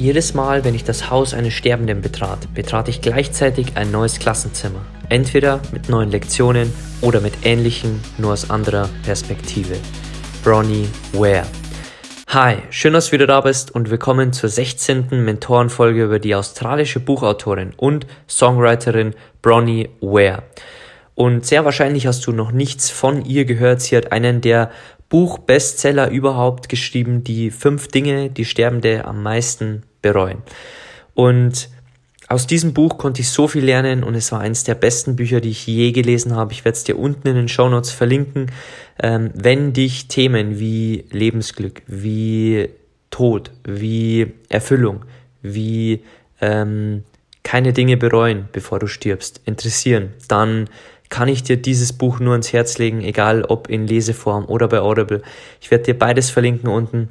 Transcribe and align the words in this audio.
Jedes 0.00 0.32
Mal, 0.32 0.64
wenn 0.64 0.74
ich 0.74 0.84
das 0.84 1.10
Haus 1.10 1.34
eines 1.34 1.52
Sterbenden 1.52 2.00
betrat, 2.00 2.54
betrat 2.54 2.88
ich 2.88 3.02
gleichzeitig 3.02 3.76
ein 3.76 3.90
neues 3.90 4.18
Klassenzimmer. 4.18 4.80
Entweder 5.10 5.60
mit 5.72 5.90
neuen 5.90 6.10
Lektionen 6.10 6.72
oder 7.02 7.20
mit 7.20 7.34
ähnlichen, 7.44 8.00
nur 8.16 8.32
aus 8.32 8.48
anderer 8.48 8.88
Perspektive. 9.04 9.76
Bronnie 10.42 10.88
Ware. 11.12 11.46
Hi, 12.28 12.62
schön, 12.70 12.94
dass 12.94 13.08
du 13.08 13.12
wieder 13.12 13.26
da 13.26 13.42
bist 13.42 13.74
und 13.74 13.90
willkommen 13.90 14.32
zur 14.32 14.48
16. 14.48 15.22
Mentorenfolge 15.22 16.04
über 16.04 16.18
die 16.18 16.34
australische 16.34 17.00
Buchautorin 17.00 17.74
und 17.76 18.06
Songwriterin 18.26 19.14
Bronnie 19.42 19.90
Ware. 20.00 20.44
Und 21.14 21.44
sehr 21.44 21.66
wahrscheinlich 21.66 22.06
hast 22.06 22.26
du 22.26 22.32
noch 22.32 22.52
nichts 22.52 22.88
von 22.88 23.26
ihr 23.26 23.44
gehört. 23.44 23.82
Sie 23.82 23.98
hat 23.98 24.12
einen 24.12 24.40
der 24.40 24.70
Buchbestseller 25.10 26.08
überhaupt 26.08 26.70
geschrieben, 26.70 27.22
die 27.22 27.50
fünf 27.50 27.88
Dinge, 27.88 28.30
die 28.30 28.46
Sterbende 28.46 29.04
am 29.04 29.22
meisten 29.22 29.82
bereuen. 30.02 30.38
Und 31.14 31.68
aus 32.28 32.46
diesem 32.46 32.74
Buch 32.74 32.96
konnte 32.96 33.22
ich 33.22 33.30
so 33.30 33.48
viel 33.48 33.64
lernen 33.64 34.04
und 34.04 34.14
es 34.14 34.30
war 34.30 34.40
eines 34.40 34.62
der 34.62 34.76
besten 34.76 35.16
Bücher, 35.16 35.40
die 35.40 35.50
ich 35.50 35.66
je 35.66 35.90
gelesen 35.90 36.36
habe. 36.36 36.52
Ich 36.52 36.64
werde 36.64 36.76
es 36.76 36.84
dir 36.84 36.96
unten 36.96 37.26
in 37.26 37.34
den 37.34 37.48
Show 37.48 37.68
Notes 37.68 37.90
verlinken. 37.90 38.52
Ähm, 39.02 39.30
wenn 39.34 39.72
dich 39.72 40.06
Themen 40.06 40.60
wie 40.60 41.06
Lebensglück, 41.10 41.82
wie 41.88 42.68
Tod, 43.10 43.50
wie 43.64 44.32
Erfüllung, 44.48 45.04
wie 45.42 46.04
ähm, 46.40 47.02
keine 47.42 47.72
Dinge 47.72 47.96
bereuen, 47.96 48.48
bevor 48.52 48.78
du 48.78 48.86
stirbst, 48.86 49.40
interessieren, 49.44 50.10
dann 50.28 50.68
kann 51.08 51.26
ich 51.26 51.42
dir 51.42 51.56
dieses 51.56 51.92
Buch 51.92 52.20
nur 52.20 52.32
ans 52.32 52.52
Herz 52.52 52.78
legen, 52.78 53.00
egal 53.00 53.44
ob 53.44 53.68
in 53.68 53.88
Leseform 53.88 54.44
oder 54.46 54.68
bei 54.68 54.78
Audible. 54.78 55.22
Ich 55.60 55.72
werde 55.72 55.84
dir 55.84 55.98
beides 55.98 56.30
verlinken 56.30 56.68
unten. 56.68 57.08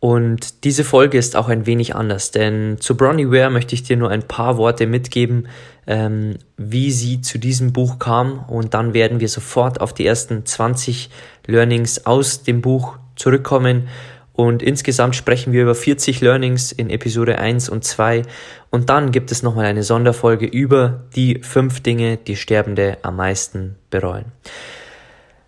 Und 0.00 0.64
diese 0.64 0.84
Folge 0.84 1.16
ist 1.16 1.34
auch 1.36 1.48
ein 1.48 1.66
wenig 1.66 1.94
anders, 1.94 2.30
denn 2.30 2.76
zu 2.78 2.96
Bronnie 2.96 3.30
Ware 3.30 3.50
möchte 3.50 3.74
ich 3.74 3.82
dir 3.82 3.96
nur 3.96 4.10
ein 4.10 4.22
paar 4.22 4.58
Worte 4.58 4.86
mitgeben, 4.86 5.48
ähm, 5.86 6.36
wie 6.56 6.90
sie 6.90 7.20
zu 7.20 7.38
diesem 7.38 7.72
Buch 7.72 7.98
kam. 7.98 8.44
Und 8.48 8.74
dann 8.74 8.92
werden 8.92 9.20
wir 9.20 9.28
sofort 9.28 9.80
auf 9.80 9.94
die 9.94 10.06
ersten 10.06 10.44
20 10.44 11.10
Learnings 11.46 12.06
aus 12.06 12.42
dem 12.42 12.60
Buch 12.60 12.98
zurückkommen. 13.16 13.88
Und 14.34 14.64
insgesamt 14.64 15.14
sprechen 15.14 15.52
wir 15.52 15.62
über 15.62 15.76
40 15.76 16.20
Learnings 16.20 16.72
in 16.72 16.90
Episode 16.90 17.38
1 17.38 17.68
und 17.68 17.84
2. 17.84 18.22
Und 18.70 18.90
dann 18.90 19.12
gibt 19.12 19.30
es 19.30 19.44
nochmal 19.44 19.66
eine 19.66 19.84
Sonderfolge 19.84 20.46
über 20.46 21.04
die 21.14 21.38
fünf 21.42 21.80
Dinge, 21.80 22.16
die 22.16 22.34
Sterbende 22.34 22.98
am 23.02 23.16
meisten 23.16 23.76
bereuen. 23.90 24.26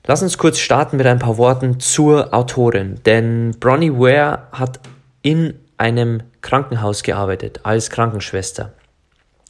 Lass 0.09 0.23
uns 0.23 0.39
kurz 0.39 0.61
starten 0.61 0.99
mit 0.99 1.07
ein 1.07 1.19
paar 1.19 1.37
Worten 1.37 1.81
zur 1.81 2.33
Autorin, 2.33 3.01
denn 3.05 3.57
Bronnie 3.59 3.93
Ware 3.93 4.47
hat 4.53 4.79
in 5.23 5.55
einem 5.79 6.23
Krankenhaus 6.43 7.03
gearbeitet 7.03 7.61
als 7.65 7.91
Krankenschwester. 7.91 8.73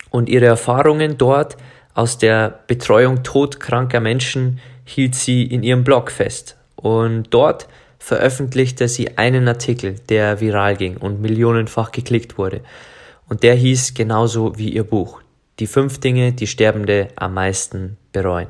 Und 0.09 0.31
ihre 0.31 0.47
Erfahrungen 0.47 1.19
dort 1.19 1.59
aus 1.93 2.16
der 2.16 2.61
Betreuung 2.69 3.22
todkranker 3.22 4.00
Menschen 4.00 4.59
hielt 4.87 5.15
sie 5.15 5.45
in 5.45 5.62
ihrem 5.62 5.84
Blog 5.84 6.11
fest. 6.11 6.56
Und 6.75 7.34
dort 7.34 7.69
veröffentlichte 7.99 8.89
sie 8.89 9.19
einen 9.19 9.47
Artikel, 9.49 9.97
der 10.09 10.41
viral 10.41 10.77
ging 10.77 10.97
und 10.97 11.21
millionenfach 11.21 11.93
geklickt 11.93 12.39
wurde. 12.39 12.62
Und 13.28 13.43
der 13.43 13.56
hieß 13.56 13.93
genauso 13.93 14.56
wie 14.56 14.71
ihr 14.71 14.84
Buch, 14.84 15.21
die 15.59 15.66
fünf 15.66 16.00
Dinge, 16.00 16.33
die 16.33 16.47
Sterbende 16.47 17.09
am 17.16 17.34
meisten 17.34 17.99
bereuen. 18.12 18.49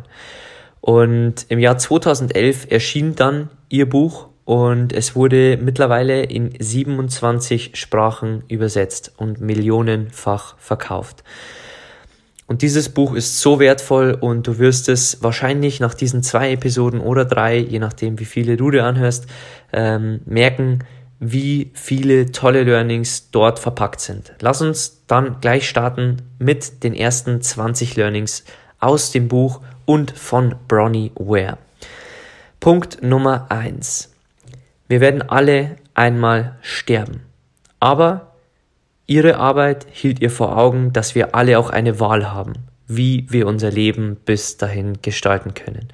Und 0.86 1.46
im 1.48 1.58
Jahr 1.58 1.78
2011 1.78 2.68
erschien 2.70 3.16
dann 3.16 3.50
ihr 3.68 3.88
Buch 3.88 4.28
und 4.44 4.92
es 4.92 5.16
wurde 5.16 5.58
mittlerweile 5.60 6.22
in 6.22 6.52
27 6.56 7.72
Sprachen 7.74 8.44
übersetzt 8.46 9.10
und 9.16 9.40
millionenfach 9.40 10.56
verkauft. 10.58 11.24
Und 12.46 12.62
dieses 12.62 12.88
Buch 12.88 13.16
ist 13.16 13.40
so 13.40 13.58
wertvoll 13.58 14.16
und 14.20 14.46
du 14.46 14.60
wirst 14.60 14.88
es 14.88 15.24
wahrscheinlich 15.24 15.80
nach 15.80 15.92
diesen 15.92 16.22
zwei 16.22 16.52
Episoden 16.52 17.00
oder 17.00 17.24
drei, 17.24 17.56
je 17.58 17.80
nachdem 17.80 18.20
wie 18.20 18.24
viele 18.24 18.56
du 18.56 18.70
dir 18.70 18.84
anhörst, 18.84 19.26
ähm, 19.72 20.20
merken, 20.24 20.84
wie 21.18 21.72
viele 21.74 22.30
tolle 22.30 22.62
Learnings 22.62 23.32
dort 23.32 23.58
verpackt 23.58 24.00
sind. 24.00 24.34
Lass 24.40 24.62
uns 24.62 25.02
dann 25.08 25.40
gleich 25.40 25.68
starten 25.68 26.18
mit 26.38 26.84
den 26.84 26.94
ersten 26.94 27.40
20 27.40 27.96
Learnings 27.96 28.44
aus 28.78 29.10
dem 29.10 29.26
Buch 29.26 29.62
und 29.86 30.10
von 30.10 30.54
Bronnie 30.68 31.12
Ware. 31.14 31.56
Punkt 32.60 33.02
Nummer 33.02 33.46
eins: 33.48 34.12
Wir 34.88 35.00
werden 35.00 35.22
alle 35.22 35.76
einmal 35.94 36.56
sterben. 36.60 37.22
Aber 37.80 38.34
ihre 39.06 39.36
Arbeit 39.36 39.86
hielt 39.90 40.20
ihr 40.20 40.30
vor 40.30 40.58
Augen, 40.58 40.92
dass 40.92 41.14
wir 41.14 41.34
alle 41.34 41.58
auch 41.58 41.70
eine 41.70 42.00
Wahl 42.00 42.32
haben, 42.32 42.54
wie 42.86 43.26
wir 43.30 43.46
unser 43.46 43.70
Leben 43.70 44.16
bis 44.24 44.56
dahin 44.56 45.00
gestalten 45.02 45.54
können. 45.54 45.88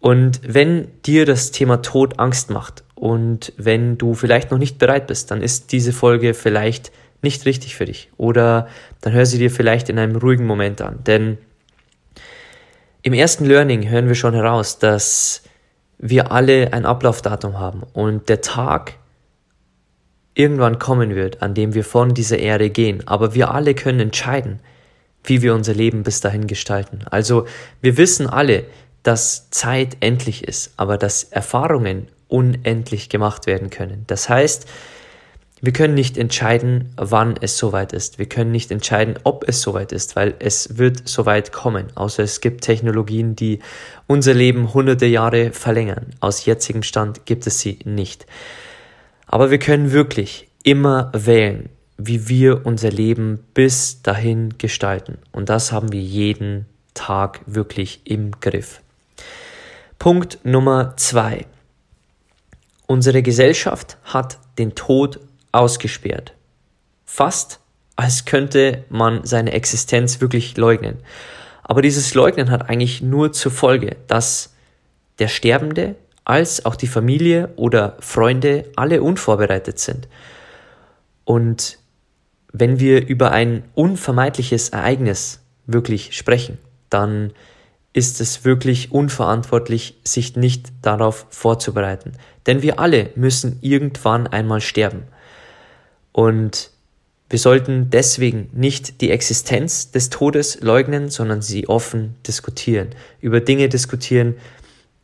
Und 0.00 0.40
wenn 0.46 0.88
dir 1.02 1.24
das 1.24 1.50
Thema 1.50 1.80
Tod 1.80 2.18
Angst 2.18 2.50
macht 2.50 2.84
und 2.94 3.52
wenn 3.56 3.96
du 3.96 4.14
vielleicht 4.14 4.50
noch 4.50 4.58
nicht 4.58 4.78
bereit 4.78 5.06
bist, 5.06 5.30
dann 5.30 5.40
ist 5.40 5.72
diese 5.72 5.92
Folge 5.92 6.34
vielleicht 6.34 6.92
nicht 7.22 7.46
richtig 7.46 7.74
für 7.74 7.86
dich. 7.86 8.10
Oder 8.18 8.68
dann 9.00 9.14
hör 9.14 9.24
sie 9.24 9.38
dir 9.38 9.50
vielleicht 9.50 9.88
in 9.88 9.98
einem 9.98 10.16
ruhigen 10.16 10.46
Moment 10.46 10.82
an. 10.82 10.98
Denn 11.06 11.38
im 13.04 13.12
ersten 13.12 13.44
Learning 13.44 13.88
hören 13.88 14.08
wir 14.08 14.14
schon 14.14 14.32
heraus, 14.34 14.78
dass 14.78 15.42
wir 15.98 16.32
alle 16.32 16.72
ein 16.72 16.86
Ablaufdatum 16.86 17.58
haben 17.58 17.82
und 17.92 18.30
der 18.30 18.40
Tag 18.40 18.94
irgendwann 20.32 20.78
kommen 20.78 21.14
wird, 21.14 21.42
an 21.42 21.54
dem 21.54 21.74
wir 21.74 21.84
von 21.84 22.14
dieser 22.14 22.38
Erde 22.38 22.70
gehen. 22.70 23.06
Aber 23.06 23.34
wir 23.34 23.52
alle 23.52 23.74
können 23.74 24.00
entscheiden, 24.00 24.58
wie 25.22 25.42
wir 25.42 25.54
unser 25.54 25.74
Leben 25.74 26.02
bis 26.02 26.22
dahin 26.22 26.46
gestalten. 26.46 27.00
Also 27.10 27.46
wir 27.82 27.98
wissen 27.98 28.26
alle, 28.26 28.64
dass 29.02 29.50
Zeit 29.50 29.98
endlich 30.00 30.48
ist, 30.48 30.72
aber 30.78 30.96
dass 30.96 31.24
Erfahrungen 31.24 32.08
unendlich 32.28 33.10
gemacht 33.10 33.46
werden 33.46 33.68
können. 33.68 34.04
Das 34.06 34.30
heißt, 34.30 34.66
wir 35.64 35.72
können 35.72 35.94
nicht 35.94 36.18
entscheiden, 36.18 36.92
wann 36.96 37.36
es 37.40 37.56
soweit 37.56 37.94
ist. 37.94 38.18
Wir 38.18 38.26
können 38.26 38.52
nicht 38.52 38.70
entscheiden, 38.70 39.18
ob 39.24 39.48
es 39.48 39.62
soweit 39.62 39.92
ist, 39.92 40.14
weil 40.14 40.34
es 40.38 40.76
wird 40.76 41.08
soweit 41.08 41.52
kommen. 41.52 41.86
Außer 41.94 42.22
es 42.22 42.42
gibt 42.42 42.64
Technologien, 42.64 43.34
die 43.34 43.60
unser 44.06 44.34
Leben 44.34 44.74
hunderte 44.74 45.06
Jahre 45.06 45.52
verlängern. 45.52 46.08
Aus 46.20 46.44
jetzigem 46.44 46.82
Stand 46.82 47.24
gibt 47.24 47.46
es 47.46 47.60
sie 47.60 47.78
nicht. 47.84 48.26
Aber 49.26 49.50
wir 49.50 49.58
können 49.58 49.90
wirklich 49.90 50.48
immer 50.64 51.10
wählen, 51.14 51.70
wie 51.96 52.28
wir 52.28 52.66
unser 52.66 52.90
Leben 52.90 53.38
bis 53.54 54.02
dahin 54.02 54.58
gestalten. 54.58 55.16
Und 55.32 55.48
das 55.48 55.72
haben 55.72 55.92
wir 55.92 56.00
jeden 56.02 56.66
Tag 56.92 57.40
wirklich 57.46 58.02
im 58.04 58.32
Griff. 58.40 58.82
Punkt 59.98 60.40
Nummer 60.44 60.92
zwei. 60.98 61.46
Unsere 62.86 63.22
Gesellschaft 63.22 63.96
hat 64.04 64.38
den 64.58 64.74
Tod 64.74 65.20
ausgesperrt. 65.54 66.34
Fast 67.04 67.60
als 67.96 68.24
könnte 68.24 68.84
man 68.88 69.24
seine 69.24 69.52
Existenz 69.52 70.20
wirklich 70.20 70.56
leugnen. 70.56 70.96
Aber 71.62 71.80
dieses 71.80 72.14
Leugnen 72.14 72.50
hat 72.50 72.68
eigentlich 72.68 73.02
nur 73.02 73.32
zur 73.32 73.52
Folge, 73.52 73.96
dass 74.08 74.54
der 75.18 75.28
Sterbende 75.28 75.94
als 76.24 76.64
auch 76.64 76.74
die 76.74 76.86
Familie 76.86 77.50
oder 77.56 77.96
Freunde 78.00 78.64
alle 78.76 79.02
unvorbereitet 79.02 79.78
sind. 79.78 80.08
Und 81.24 81.78
wenn 82.52 82.80
wir 82.80 83.06
über 83.06 83.30
ein 83.30 83.64
unvermeidliches 83.74 84.70
Ereignis 84.70 85.40
wirklich 85.66 86.16
sprechen, 86.16 86.58
dann 86.90 87.32
ist 87.92 88.20
es 88.20 88.44
wirklich 88.44 88.90
unverantwortlich, 88.90 90.00
sich 90.02 90.34
nicht 90.36 90.72
darauf 90.82 91.26
vorzubereiten. 91.30 92.12
Denn 92.46 92.60
wir 92.62 92.80
alle 92.80 93.10
müssen 93.14 93.58
irgendwann 93.62 94.26
einmal 94.26 94.60
sterben. 94.60 95.04
Und 96.14 96.70
Wir 97.34 97.40
sollten 97.40 97.90
deswegen 97.90 98.48
nicht 98.52 99.00
die 99.00 99.10
Existenz 99.10 99.90
des 99.90 100.08
Todes 100.08 100.60
leugnen, 100.60 101.08
sondern 101.08 101.42
sie 101.42 101.68
offen 101.68 102.14
diskutieren, 102.26 102.90
über 103.20 103.40
Dinge 103.40 103.68
diskutieren, 103.68 104.36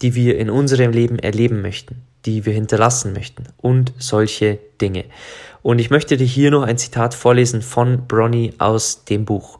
die 0.01 0.15
wir 0.15 0.39
in 0.39 0.49
unserem 0.49 0.93
Leben 0.93 1.19
erleben 1.19 1.61
möchten, 1.61 2.03
die 2.27 2.47
wir 2.47 2.53
hinterlassen 2.53 3.15
möchten 3.15 3.47
und 3.57 3.93
solche 3.99 4.61
Dinge. 4.81 5.07
Und 5.63 5.81
ich 5.81 5.91
möchte 5.91 6.17
dir 6.17 6.25
hier 6.25 6.53
noch 6.53 6.63
ein 6.63 6.79
Zitat 6.79 7.15
vorlesen 7.15 7.63
von 7.63 8.07
Bronny 8.07 8.53
aus 8.59 9.05
dem 9.05 9.25
Buch. 9.25 9.59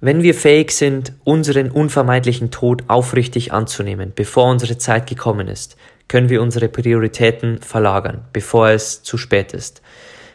Wenn 0.00 0.22
wir 0.22 0.34
fähig 0.34 0.70
sind, 0.70 1.12
unseren 1.24 1.70
unvermeidlichen 1.70 2.50
Tod 2.50 2.84
aufrichtig 2.86 3.52
anzunehmen, 3.52 4.12
bevor 4.14 4.48
unsere 4.48 4.78
Zeit 4.78 5.06
gekommen 5.06 5.48
ist, 5.48 5.76
können 6.08 6.30
wir 6.30 6.42
unsere 6.42 6.68
Prioritäten 6.68 7.60
verlagern, 7.60 8.24
bevor 8.32 8.70
es 8.70 9.02
zu 9.02 9.18
spät 9.18 9.52
ist. 9.52 9.82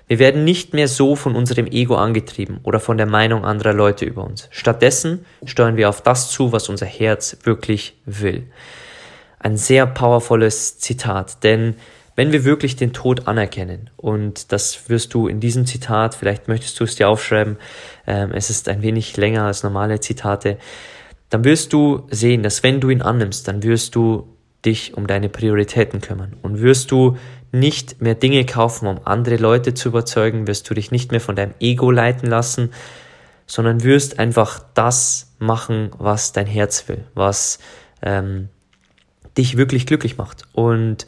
Wir 0.08 0.20
werden 0.20 0.44
nicht 0.44 0.74
mehr 0.74 0.88
so 0.88 1.16
von 1.16 1.36
unserem 1.36 1.66
Ego 1.66 1.96
angetrieben 1.96 2.60
oder 2.64 2.80
von 2.80 2.98
der 2.98 3.08
Meinung 3.08 3.46
anderer 3.46 3.74
Leute 3.74 4.06
über 4.06 4.24
uns. 4.24 4.48
Stattdessen 4.52 5.26
steuern 5.46 5.78
wir 5.78 5.90
auf 5.90 6.02
das 6.02 6.30
zu, 6.30 6.52
was 6.52 6.70
unser 6.70 6.86
Herz 6.86 7.38
wirklich 7.44 7.98
will. 8.06 8.48
Ein 9.40 9.58
sehr 9.58 9.86
powervolles 9.88 10.78
Zitat, 10.78 11.44
denn 11.44 11.76
wenn 12.16 12.32
wir 12.32 12.44
wirklich 12.44 12.76
den 12.76 12.94
Tod 12.94 13.28
anerkennen, 13.28 13.90
und 13.98 14.52
das 14.52 14.88
wirst 14.88 15.14
du 15.14 15.28
in 15.28 15.40
diesem 15.40 15.66
Zitat, 15.66 16.16
vielleicht 16.16 16.48
möchtest 16.48 16.80
du 16.80 16.84
es 16.84 16.96
dir 16.96 17.10
aufschreiben, 17.10 17.58
ähm, 18.06 18.32
es 18.34 18.50
ist 18.50 18.70
ein 18.70 18.84
wenig 18.84 19.18
länger 19.18 19.46
als 19.46 19.64
normale 19.64 20.00
Zitate, 20.00 20.58
dann 21.30 21.44
wirst 21.44 21.74
du 21.74 22.06
sehen, 22.12 22.44
dass 22.44 22.62
wenn 22.62 22.80
du 22.80 22.92
ihn 22.92 23.02
annimmst, 23.02 23.48
dann 23.48 23.64
wirst 23.64 23.96
du 23.96 24.33
dich 24.66 24.96
um 24.96 25.08
deine 25.08 25.30
Prioritäten 25.30 26.02
kümmern 26.02 26.36
und 26.42 26.62
wirst 26.62 26.92
du 26.92 27.18
nicht 27.52 28.02
mehr 28.02 28.16
Dinge 28.16 28.46
kaufen, 28.46 28.88
um 28.88 29.00
andere 29.06 29.36
Leute 29.38 29.74
zu 29.74 29.90
überzeugen, 29.90 30.48
wirst 30.48 30.70
du 30.70 30.74
dich 30.74 30.92
nicht 30.92 31.12
mehr 31.12 31.22
von 31.22 31.36
deinem 31.36 31.54
Ego 31.60 31.92
leiten 31.92 32.30
lassen, 32.30 32.72
sondern 33.46 33.84
wirst 33.84 34.20
einfach 34.20 34.60
das 34.74 35.34
machen, 35.40 35.92
was 35.98 36.32
dein 36.32 36.48
Herz 36.48 36.88
will, 36.88 37.06
was 37.14 37.60
ähm, 38.02 38.50
dich 39.38 39.58
wirklich 39.58 39.86
glücklich 39.86 40.18
macht. 40.18 40.44
Und 40.54 41.06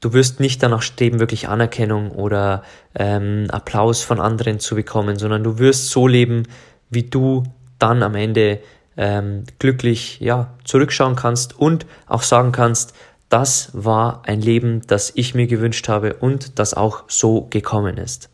du 0.00 0.12
wirst 0.12 0.40
nicht 0.40 0.62
danach 0.62 0.82
streben, 0.82 1.18
wirklich 1.18 1.48
Anerkennung 1.48 2.10
oder 2.12 2.62
ähm, 2.94 3.46
Applaus 3.50 4.02
von 4.02 4.20
anderen 4.20 4.60
zu 4.60 4.74
bekommen, 4.74 5.18
sondern 5.18 5.42
du 5.42 5.58
wirst 5.58 5.90
so 5.90 6.06
leben, 6.06 6.44
wie 6.90 7.04
du 7.04 7.44
dann 7.78 8.02
am 8.02 8.14
Ende 8.14 8.60
ähm, 8.98 9.44
glücklich 9.58 10.20
ja, 10.20 10.52
zurückschauen 10.64 11.16
kannst 11.16 11.58
und 11.58 11.86
auch 12.06 12.22
sagen 12.22 12.52
kannst, 12.52 12.94
das 13.30 13.70
war 13.72 14.22
ein 14.26 14.40
Leben, 14.40 14.82
das 14.86 15.12
ich 15.14 15.34
mir 15.34 15.46
gewünscht 15.46 15.88
habe 15.88 16.14
und 16.14 16.58
das 16.58 16.74
auch 16.74 17.04
so 17.08 17.42
gekommen 17.48 17.96
ist. 17.96 18.28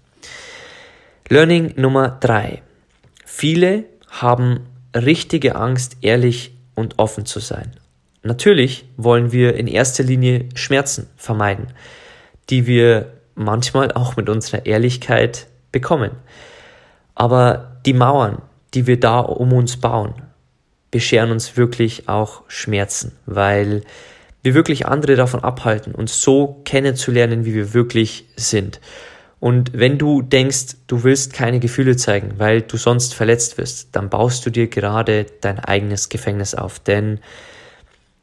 Learning 1.29 1.75
Nummer 1.77 2.17
drei: 2.21 2.63
Viele 3.25 3.85
haben 4.11 4.61
richtige 4.95 5.57
Angst, 5.57 5.99
ehrlich 6.01 6.57
und 6.75 6.99
offen 6.99 7.27
zu 7.27 7.41
sein. 7.41 7.73
Natürlich 8.23 8.87
wollen 8.97 9.33
wir 9.33 9.57
in 9.57 9.67
erster 9.67 10.03
Linie 10.03 10.49
Schmerzen 10.55 11.09
vermeiden, 11.17 11.67
die 12.49 12.67
wir 12.67 13.13
manchmal 13.35 13.93
auch 13.93 14.17
mit 14.17 14.29
unserer 14.29 14.65
Ehrlichkeit 14.65 15.47
bekommen. 15.73 16.13
Aber 17.15 17.79
die 17.85 17.93
Mauern, 17.93 18.41
die 18.73 18.87
wir 18.87 18.99
da 18.99 19.19
um 19.19 19.53
uns 19.53 19.77
bauen, 19.77 20.15
bescheren 20.95 21.33
uns 21.33 21.57
wirklich 21.57 22.09
auch 22.09 22.43
Schmerzen, 22.47 23.11
weil 23.27 23.83
wir 24.45 24.55
wirklich 24.55 24.87
andere 24.87 25.17
davon 25.17 25.43
abhalten, 25.43 25.93
uns 25.93 26.23
so 26.23 26.61
kennenzulernen, 26.65 27.45
wie 27.45 27.53
wir 27.53 27.75
wirklich 27.75 28.27
sind. 28.37 28.81
Und 29.41 29.73
wenn 29.73 29.99
du 29.99 30.23
denkst, 30.23 30.77
du 30.87 31.03
willst 31.03 31.33
keine 31.33 31.59
Gefühle 31.59 31.97
zeigen, 31.97 32.35
weil 32.39 32.63
du 32.63 32.77
sonst 32.77 33.13
verletzt 33.13 33.59
wirst, 33.59 33.89
dann 33.97 34.09
baust 34.09 34.47
du 34.47 34.51
dir 34.51 34.69
gerade 34.69 35.27
dein 35.41 35.59
eigenes 35.59 36.11
Gefängnis 36.11 36.55
auf. 36.55 36.79
Denn 36.79 37.19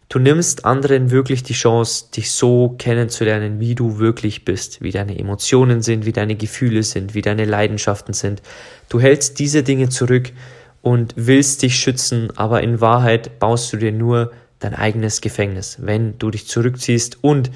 Du 0.07 0.19
nimmst 0.19 0.65
anderen 0.65 1.09
wirklich 1.09 1.41
die 1.41 1.53
Chance, 1.53 2.07
dich 2.13 2.31
so 2.31 2.75
kennenzulernen, 2.77 3.61
wie 3.61 3.75
du 3.75 3.97
wirklich 3.97 4.43
bist, 4.43 4.81
wie 4.81 4.91
deine 4.91 5.17
Emotionen 5.17 5.81
sind, 5.81 6.05
wie 6.05 6.11
deine 6.11 6.35
Gefühle 6.35 6.83
sind, 6.83 7.13
wie 7.13 7.21
deine 7.21 7.45
Leidenschaften 7.45 8.13
sind. 8.13 8.41
Du 8.89 8.99
hältst 8.99 9.39
diese 9.39 9.63
Dinge 9.63 9.87
zurück 9.87 10.33
und 10.81 11.13
willst 11.15 11.61
dich 11.61 11.75
schützen, 11.75 12.29
aber 12.35 12.61
in 12.63 12.81
Wahrheit 12.81 13.39
baust 13.39 13.71
du 13.73 13.77
dir 13.77 13.91
nur 13.91 14.31
dein 14.59 14.75
eigenes 14.75 15.21
Gefängnis, 15.21 15.77
wenn 15.81 16.17
du 16.17 16.31
dich 16.31 16.47
zurückziehst 16.47 17.23
und 17.23 17.51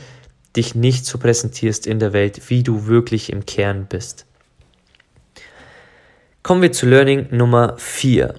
dich 0.55 0.75
nicht 0.75 1.05
so 1.05 1.17
präsentierst 1.17 1.85
in 1.87 1.99
der 1.99 2.13
Welt, 2.13 2.49
wie 2.49 2.63
du 2.63 2.87
wirklich 2.87 3.31
im 3.31 3.45
Kern 3.45 3.87
bist. 3.87 4.25
Kommen 6.43 6.61
wir 6.61 6.71
zu 6.71 6.85
Learning 6.85 7.27
Nummer 7.31 7.75
4 7.77 8.35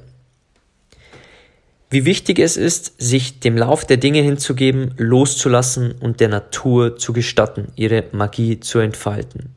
wie 1.88 2.04
wichtig 2.04 2.40
es 2.40 2.56
ist, 2.56 3.00
sich 3.00 3.38
dem 3.40 3.56
Lauf 3.56 3.84
der 3.84 3.96
Dinge 3.96 4.20
hinzugeben, 4.20 4.94
loszulassen 4.96 5.92
und 5.92 6.18
der 6.18 6.28
Natur 6.28 6.96
zu 6.96 7.12
gestatten, 7.12 7.68
ihre 7.76 8.04
Magie 8.12 8.58
zu 8.58 8.80
entfalten. 8.80 9.54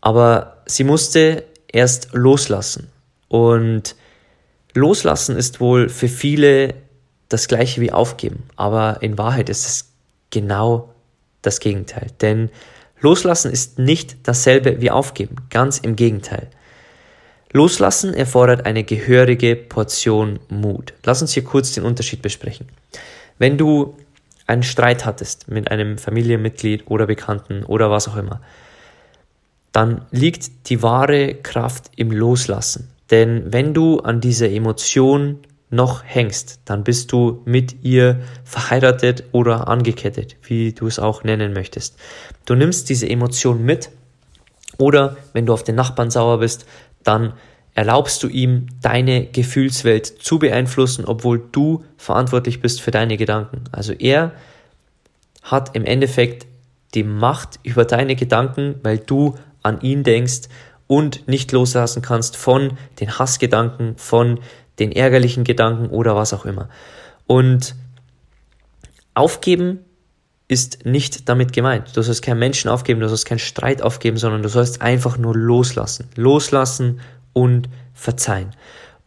Aber 0.00 0.62
sie 0.66 0.84
musste 0.84 1.44
erst 1.72 2.10
loslassen. 2.12 2.88
Und 3.28 3.94
loslassen 4.74 5.36
ist 5.36 5.60
wohl 5.60 5.88
für 5.88 6.08
viele 6.08 6.74
das 7.28 7.48
gleiche 7.48 7.80
wie 7.80 7.92
aufgeben. 7.92 8.44
Aber 8.56 9.02
in 9.02 9.18
Wahrheit 9.18 9.48
ist 9.48 9.66
es 9.66 9.92
genau 10.30 10.94
das 11.42 11.60
Gegenteil. 11.60 12.08
Denn 12.20 12.50
loslassen 13.00 13.52
ist 13.52 13.78
nicht 13.78 14.16
dasselbe 14.24 14.80
wie 14.80 14.90
aufgeben. 14.90 15.36
Ganz 15.50 15.78
im 15.78 15.96
Gegenteil. 15.96 16.48
Loslassen 17.52 18.12
erfordert 18.12 18.66
eine 18.66 18.84
gehörige 18.84 19.56
Portion 19.56 20.38
Mut. 20.48 20.92
Lass 21.04 21.22
uns 21.22 21.32
hier 21.32 21.44
kurz 21.44 21.72
den 21.72 21.84
Unterschied 21.84 22.20
besprechen. 22.20 22.68
Wenn 23.38 23.56
du 23.56 23.96
einen 24.46 24.62
Streit 24.62 25.04
hattest 25.04 25.48
mit 25.48 25.70
einem 25.70 25.98
Familienmitglied 25.98 26.90
oder 26.90 27.06
Bekannten 27.06 27.64
oder 27.64 27.90
was 27.90 28.08
auch 28.08 28.16
immer, 28.16 28.40
dann 29.72 30.02
liegt 30.10 30.68
die 30.68 30.82
wahre 30.82 31.34
Kraft 31.34 31.90
im 31.96 32.10
Loslassen. 32.10 32.90
Denn 33.10 33.52
wenn 33.52 33.74
du 33.74 34.00
an 34.00 34.20
dieser 34.20 34.50
Emotion 34.50 35.38
noch 35.70 36.02
hängst, 36.04 36.60
dann 36.64 36.84
bist 36.84 37.12
du 37.12 37.42
mit 37.44 37.82
ihr 37.82 38.20
verheiratet 38.44 39.24
oder 39.32 39.68
angekettet, 39.68 40.36
wie 40.42 40.72
du 40.72 40.86
es 40.86 40.98
auch 40.98 41.24
nennen 41.24 41.52
möchtest. 41.52 41.98
Du 42.46 42.54
nimmst 42.54 42.88
diese 42.88 43.08
Emotion 43.08 43.64
mit 43.64 43.90
oder 44.78 45.16
wenn 45.32 45.46
du 45.46 45.52
auf 45.52 45.64
den 45.64 45.74
Nachbarn 45.74 46.10
sauer 46.10 46.38
bist, 46.38 46.66
dann 47.02 47.34
erlaubst 47.74 48.22
du 48.22 48.28
ihm, 48.28 48.66
deine 48.82 49.26
Gefühlswelt 49.26 50.06
zu 50.06 50.38
beeinflussen, 50.38 51.04
obwohl 51.04 51.42
du 51.52 51.84
verantwortlich 51.96 52.60
bist 52.60 52.80
für 52.80 52.90
deine 52.90 53.16
Gedanken. 53.16 53.64
Also 53.70 53.92
er 53.92 54.32
hat 55.42 55.76
im 55.76 55.84
Endeffekt 55.84 56.46
die 56.94 57.04
Macht 57.04 57.60
über 57.62 57.84
deine 57.84 58.16
Gedanken, 58.16 58.76
weil 58.82 58.98
du 58.98 59.36
an 59.62 59.80
ihn 59.82 60.02
denkst 60.02 60.48
und 60.88 61.28
nicht 61.28 61.52
loslassen 61.52 62.02
kannst 62.02 62.36
von 62.36 62.76
den 62.98 63.18
Hassgedanken, 63.18 63.96
von 63.96 64.40
den 64.80 64.90
ärgerlichen 64.90 65.44
Gedanken 65.44 65.90
oder 65.90 66.16
was 66.16 66.32
auch 66.32 66.44
immer. 66.44 66.68
Und 67.26 67.76
aufgeben 69.14 69.84
ist 70.48 70.86
nicht 70.86 71.28
damit 71.28 71.52
gemeint. 71.52 71.94
Du 71.94 72.02
sollst 72.02 72.22
keinen 72.22 72.38
Menschen 72.38 72.70
aufgeben, 72.70 73.00
du 73.00 73.08
sollst 73.08 73.26
keinen 73.26 73.38
Streit 73.38 73.82
aufgeben, 73.82 74.16
sondern 74.16 74.42
du 74.42 74.48
sollst 74.48 74.80
einfach 74.80 75.18
nur 75.18 75.36
loslassen. 75.36 76.08
Loslassen 76.16 77.00
und 77.34 77.68
verzeihen. 77.92 78.56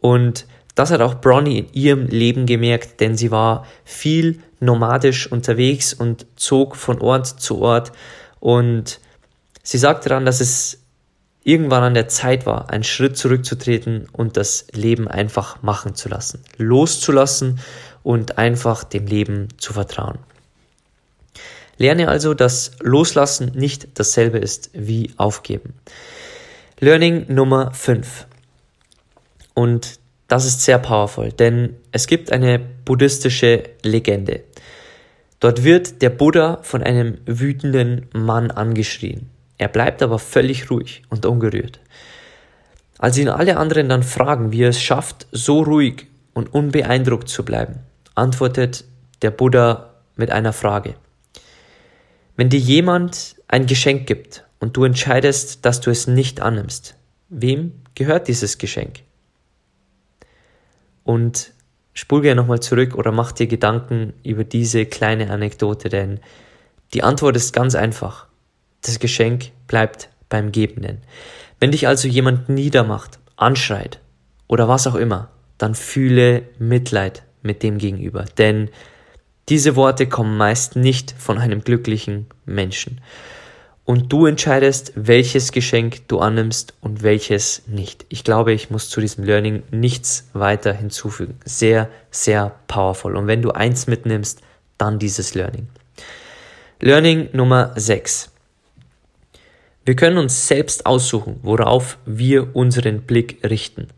Und 0.00 0.46
das 0.76 0.90
hat 0.90 1.00
auch 1.00 1.16
Bronnie 1.16 1.58
in 1.58 1.72
ihrem 1.72 2.06
Leben 2.06 2.46
gemerkt, 2.46 3.00
denn 3.00 3.16
sie 3.16 3.30
war 3.30 3.66
viel 3.84 4.40
nomadisch 4.60 5.30
unterwegs 5.30 5.92
und 5.92 6.26
zog 6.36 6.76
von 6.76 7.00
Ort 7.00 7.26
zu 7.26 7.58
Ort. 7.58 7.90
Und 8.38 9.00
sie 9.62 9.78
sagte 9.78 10.08
dann, 10.08 10.24
dass 10.24 10.40
es 10.40 10.81
irgendwann 11.44 11.82
an 11.82 11.94
der 11.94 12.08
Zeit 12.08 12.46
war, 12.46 12.70
einen 12.70 12.84
Schritt 12.84 13.16
zurückzutreten 13.16 14.08
und 14.12 14.36
das 14.36 14.66
Leben 14.72 15.08
einfach 15.08 15.62
machen 15.62 15.94
zu 15.94 16.08
lassen, 16.08 16.42
loszulassen 16.56 17.60
und 18.02 18.38
einfach 18.38 18.84
dem 18.84 19.06
Leben 19.06 19.48
zu 19.58 19.72
vertrauen. 19.72 20.18
Lerne 21.78 22.08
also, 22.08 22.34
dass 22.34 22.72
Loslassen 22.80 23.52
nicht 23.54 23.98
dasselbe 23.98 24.38
ist 24.38 24.70
wie 24.72 25.10
Aufgeben. 25.16 25.74
Learning 26.78 27.26
Nummer 27.32 27.72
5. 27.72 28.26
Und 29.54 29.98
das 30.28 30.44
ist 30.44 30.62
sehr 30.62 30.78
powerful, 30.78 31.32
denn 31.32 31.76
es 31.90 32.06
gibt 32.06 32.32
eine 32.32 32.58
buddhistische 32.58 33.64
Legende. 33.82 34.44
Dort 35.40 35.64
wird 35.64 36.02
der 36.02 36.10
Buddha 36.10 36.60
von 36.62 36.82
einem 36.82 37.18
wütenden 37.26 38.08
Mann 38.12 38.50
angeschrien. 38.50 39.28
Er 39.62 39.68
bleibt 39.68 40.02
aber 40.02 40.18
völlig 40.18 40.72
ruhig 40.72 41.04
und 41.08 41.24
ungerührt. 41.24 41.78
Als 42.98 43.16
ihn 43.16 43.28
alle 43.28 43.58
anderen 43.58 43.88
dann 43.88 44.02
fragen, 44.02 44.50
wie 44.50 44.64
er 44.64 44.70
es 44.70 44.82
schafft, 44.82 45.28
so 45.30 45.62
ruhig 45.62 46.08
und 46.34 46.52
unbeeindruckt 46.52 47.28
zu 47.28 47.44
bleiben, 47.44 47.78
antwortet 48.16 48.84
der 49.22 49.30
Buddha 49.30 49.94
mit 50.16 50.32
einer 50.32 50.52
Frage. 50.52 50.96
Wenn 52.34 52.48
dir 52.48 52.58
jemand 52.58 53.36
ein 53.46 53.66
Geschenk 53.66 54.08
gibt 54.08 54.44
und 54.58 54.76
du 54.76 54.82
entscheidest, 54.82 55.64
dass 55.64 55.80
du 55.80 55.92
es 55.92 56.08
nicht 56.08 56.40
annimmst, 56.40 56.96
wem 57.28 57.82
gehört 57.94 58.26
dieses 58.26 58.58
Geschenk? 58.58 59.04
Und 61.04 61.52
spul 61.94 62.34
nochmal 62.34 62.58
zurück 62.58 62.96
oder 62.96 63.12
mach 63.12 63.30
dir 63.30 63.46
Gedanken 63.46 64.12
über 64.24 64.42
diese 64.42 64.86
kleine 64.86 65.30
Anekdote, 65.30 65.88
denn 65.88 66.18
die 66.94 67.04
Antwort 67.04 67.36
ist 67.36 67.52
ganz 67.52 67.76
einfach. 67.76 68.26
Das 68.82 68.98
Geschenk 68.98 69.50
bleibt 69.66 70.10
beim 70.28 70.52
Gebenden. 70.52 70.98
Wenn 71.60 71.70
dich 71.70 71.86
also 71.86 72.08
jemand 72.08 72.48
niedermacht, 72.48 73.18
anschreit 73.36 74.00
oder 74.48 74.68
was 74.68 74.86
auch 74.86 74.96
immer, 74.96 75.30
dann 75.58 75.74
fühle 75.74 76.42
Mitleid 76.58 77.22
mit 77.42 77.62
dem 77.62 77.78
Gegenüber, 77.78 78.24
denn 78.38 78.68
diese 79.48 79.76
Worte 79.76 80.08
kommen 80.08 80.36
meist 80.36 80.76
nicht 80.76 81.14
von 81.18 81.38
einem 81.38 81.62
glücklichen 81.62 82.26
Menschen. 82.44 83.00
Und 83.84 84.12
du 84.12 84.26
entscheidest, 84.26 84.92
welches 84.94 85.50
Geschenk 85.50 86.06
du 86.08 86.20
annimmst 86.20 86.74
und 86.80 87.02
welches 87.02 87.62
nicht. 87.66 88.06
Ich 88.08 88.22
glaube, 88.22 88.52
ich 88.52 88.70
muss 88.70 88.88
zu 88.88 89.00
diesem 89.00 89.24
Learning 89.24 89.64
nichts 89.72 90.28
weiter 90.32 90.72
hinzufügen. 90.72 91.38
Sehr, 91.44 91.88
sehr 92.10 92.54
powerful. 92.68 93.16
Und 93.16 93.26
wenn 93.26 93.42
du 93.42 93.50
eins 93.50 93.88
mitnimmst, 93.88 94.40
dann 94.78 95.00
dieses 95.00 95.34
Learning. 95.34 95.66
Learning 96.80 97.28
Nummer 97.32 97.72
6. 97.74 98.31
Wir 99.84 99.96
können 99.96 100.18
uns 100.18 100.46
selbst 100.46 100.86
aussuchen, 100.86 101.40
worauf 101.42 101.98
wir 102.06 102.54
unseren 102.54 103.02
Blick 103.02 103.38
richten. 103.42 103.88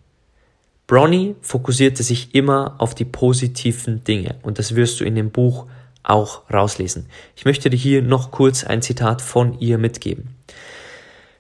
Bronny 0.87 1.35
fokussierte 1.43 2.03
sich 2.03 2.35
immer 2.35 2.77
auf 2.79 2.95
die 2.95 3.05
positiven 3.05 4.03
Dinge 4.03 4.37
und 4.43 4.59
das 4.59 4.77
wirst 4.77 5.01
du 5.01 5.05
in 5.05 5.15
dem 5.15 5.31
Buch 5.31 5.67
auch 6.03 6.43
rauslesen. 6.51 7.07
Ich 7.37 7.45
möchte 7.45 7.69
dir 7.69 7.77
hier 7.77 8.03
noch 8.03 8.31
kurz 8.31 8.65
ein 8.65 8.81
Zitat 8.81 9.21
von 9.21 9.59
ihr 9.61 9.77
mitgeben. 9.77 10.35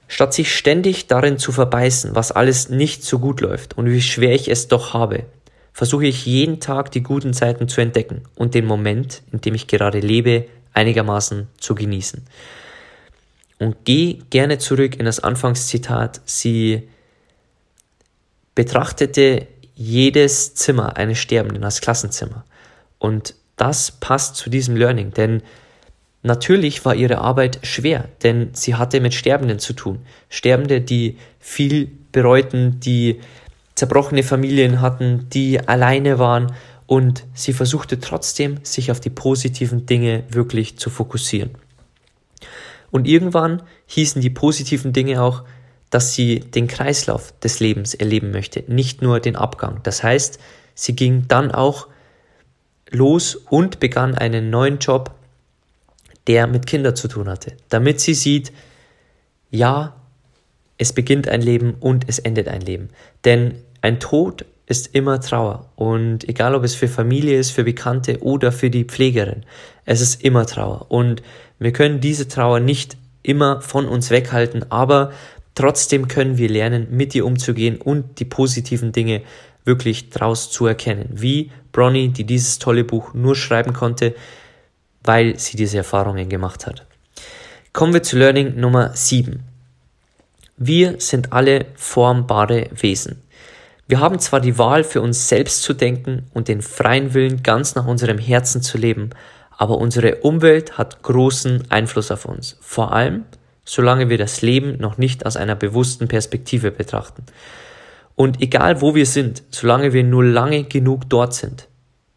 Statt 0.08 0.34
sich 0.34 0.54
ständig 0.54 1.06
darin 1.06 1.38
zu 1.38 1.50
verbeißen, 1.50 2.14
was 2.14 2.30
alles 2.30 2.68
nicht 2.68 3.02
so 3.02 3.18
gut 3.18 3.40
läuft 3.40 3.78
und 3.78 3.88
wie 3.90 4.02
schwer 4.02 4.34
ich 4.34 4.48
es 4.48 4.68
doch 4.68 4.92
habe, 4.92 5.24
versuche 5.72 6.06
ich 6.06 6.26
jeden 6.26 6.60
Tag 6.60 6.90
die 6.92 7.02
guten 7.02 7.32
Zeiten 7.32 7.66
zu 7.68 7.80
entdecken 7.80 8.22
und 8.34 8.54
den 8.54 8.66
Moment, 8.66 9.22
in 9.32 9.40
dem 9.40 9.54
ich 9.54 9.66
gerade 9.66 10.00
lebe, 10.00 10.46
einigermaßen 10.74 11.48
zu 11.58 11.74
genießen. 11.74 12.22
Und 13.58 13.76
geh 13.84 14.18
gerne 14.30 14.58
zurück 14.58 14.96
in 14.96 15.04
das 15.04 15.20
Anfangszitat. 15.20 16.20
Sie 16.24 16.88
betrachtete 18.54 19.46
jedes 19.74 20.54
Zimmer 20.54 20.96
eines 20.96 21.18
Sterbenden 21.18 21.64
als 21.64 21.80
Klassenzimmer. 21.80 22.44
Und 22.98 23.34
das 23.56 23.92
passt 23.92 24.36
zu 24.36 24.50
diesem 24.50 24.76
Learning, 24.76 25.12
denn 25.12 25.42
natürlich 26.22 26.84
war 26.84 26.94
ihre 26.94 27.18
Arbeit 27.18 27.60
schwer, 27.62 28.08
denn 28.22 28.50
sie 28.52 28.74
hatte 28.74 29.00
mit 29.00 29.14
Sterbenden 29.14 29.58
zu 29.58 29.72
tun. 29.72 30.00
Sterbende, 30.28 30.80
die 30.80 31.18
viel 31.38 31.90
bereuten, 32.12 32.80
die 32.80 33.20
zerbrochene 33.74 34.22
Familien 34.22 34.80
hatten, 34.80 35.28
die 35.30 35.60
alleine 35.60 36.18
waren 36.18 36.52
und 36.86 37.24
sie 37.34 37.52
versuchte 37.52 37.98
trotzdem, 37.98 38.58
sich 38.62 38.90
auf 38.90 39.00
die 39.00 39.10
positiven 39.10 39.86
Dinge 39.86 40.24
wirklich 40.28 40.78
zu 40.78 40.90
fokussieren. 40.90 41.50
Und 42.94 43.08
irgendwann 43.08 43.60
hießen 43.86 44.22
die 44.22 44.30
positiven 44.30 44.92
Dinge 44.92 45.20
auch, 45.20 45.42
dass 45.90 46.14
sie 46.14 46.38
den 46.38 46.68
Kreislauf 46.68 47.36
des 47.40 47.58
Lebens 47.58 47.92
erleben 47.92 48.30
möchte, 48.30 48.62
nicht 48.68 49.02
nur 49.02 49.18
den 49.18 49.34
Abgang. 49.34 49.80
Das 49.82 50.04
heißt, 50.04 50.38
sie 50.76 50.94
ging 50.94 51.26
dann 51.26 51.50
auch 51.50 51.88
los 52.92 53.34
und 53.34 53.80
begann 53.80 54.14
einen 54.14 54.48
neuen 54.48 54.78
Job, 54.78 55.10
der 56.28 56.46
mit 56.46 56.68
Kindern 56.68 56.94
zu 56.94 57.08
tun 57.08 57.28
hatte, 57.28 57.56
damit 57.68 57.98
sie 57.98 58.14
sieht, 58.14 58.52
ja, 59.50 59.96
es 60.78 60.92
beginnt 60.92 61.26
ein 61.26 61.42
Leben 61.42 61.74
und 61.80 62.08
es 62.08 62.20
endet 62.20 62.46
ein 62.46 62.60
Leben. 62.60 62.90
Denn 63.24 63.56
ein 63.80 63.98
Tod 63.98 64.44
ist 64.66 64.94
immer 64.94 65.20
Trauer. 65.20 65.68
Und 65.74 66.28
egal 66.28 66.54
ob 66.54 66.62
es 66.62 66.76
für 66.76 66.88
Familie 66.88 67.38
ist, 67.40 67.50
für 67.50 67.64
Bekannte 67.64 68.22
oder 68.22 68.52
für 68.52 68.70
die 68.70 68.84
Pflegerin, 68.84 69.44
es 69.84 70.00
ist 70.00 70.22
immer 70.22 70.46
Trauer. 70.46 70.86
Und 70.90 71.22
wir 71.58 71.72
können 71.72 72.00
diese 72.00 72.28
Trauer 72.28 72.60
nicht 72.60 72.96
immer 73.22 73.60
von 73.60 73.86
uns 73.86 74.10
weghalten, 74.10 74.70
aber 74.70 75.12
Trotzdem 75.54 76.08
können 76.08 76.36
wir 76.36 76.48
lernen, 76.48 76.88
mit 76.90 77.14
ihr 77.14 77.24
umzugehen 77.24 77.80
und 77.80 78.18
die 78.18 78.24
positiven 78.24 78.92
Dinge 78.92 79.22
wirklich 79.64 80.10
draus 80.10 80.50
zu 80.50 80.66
erkennen. 80.66 81.08
Wie 81.12 81.50
Bronny, 81.72 82.08
die 82.08 82.24
dieses 82.24 82.58
tolle 82.58 82.84
Buch 82.84 83.14
nur 83.14 83.36
schreiben 83.36 83.72
konnte, 83.72 84.14
weil 85.04 85.38
sie 85.38 85.56
diese 85.56 85.78
Erfahrungen 85.78 86.28
gemacht 86.28 86.66
hat. 86.66 86.84
Kommen 87.72 87.92
wir 87.92 88.02
zu 88.02 88.18
Learning 88.18 88.58
Nummer 88.58 88.90
7. 88.94 89.42
Wir 90.56 91.00
sind 91.00 91.32
alle 91.32 91.66
formbare 91.74 92.68
Wesen. 92.72 93.22
Wir 93.86 94.00
haben 94.00 94.18
zwar 94.18 94.40
die 94.40 94.58
Wahl, 94.58 94.82
für 94.82 95.02
uns 95.02 95.28
selbst 95.28 95.62
zu 95.62 95.74
denken 95.74 96.26
und 96.32 96.48
den 96.48 96.62
freien 96.62 97.12
Willen 97.12 97.42
ganz 97.42 97.74
nach 97.74 97.86
unserem 97.86 98.18
Herzen 98.18 98.62
zu 98.62 98.78
leben, 98.78 99.10
aber 99.56 99.78
unsere 99.78 100.16
Umwelt 100.16 100.78
hat 100.78 101.02
großen 101.02 101.70
Einfluss 101.70 102.10
auf 102.10 102.24
uns. 102.24 102.56
Vor 102.60 102.92
allem 102.92 103.24
solange 103.64 104.10
wir 104.10 104.18
das 104.18 104.42
Leben 104.42 104.76
noch 104.78 104.98
nicht 104.98 105.26
aus 105.26 105.36
einer 105.36 105.56
bewussten 105.56 106.08
Perspektive 106.08 106.70
betrachten. 106.70 107.24
Und 108.14 108.40
egal 108.40 108.80
wo 108.80 108.94
wir 108.94 109.06
sind, 109.06 109.42
solange 109.50 109.92
wir 109.92 110.04
nur 110.04 110.24
lange 110.24 110.64
genug 110.64 111.08
dort 111.08 111.34
sind, 111.34 111.68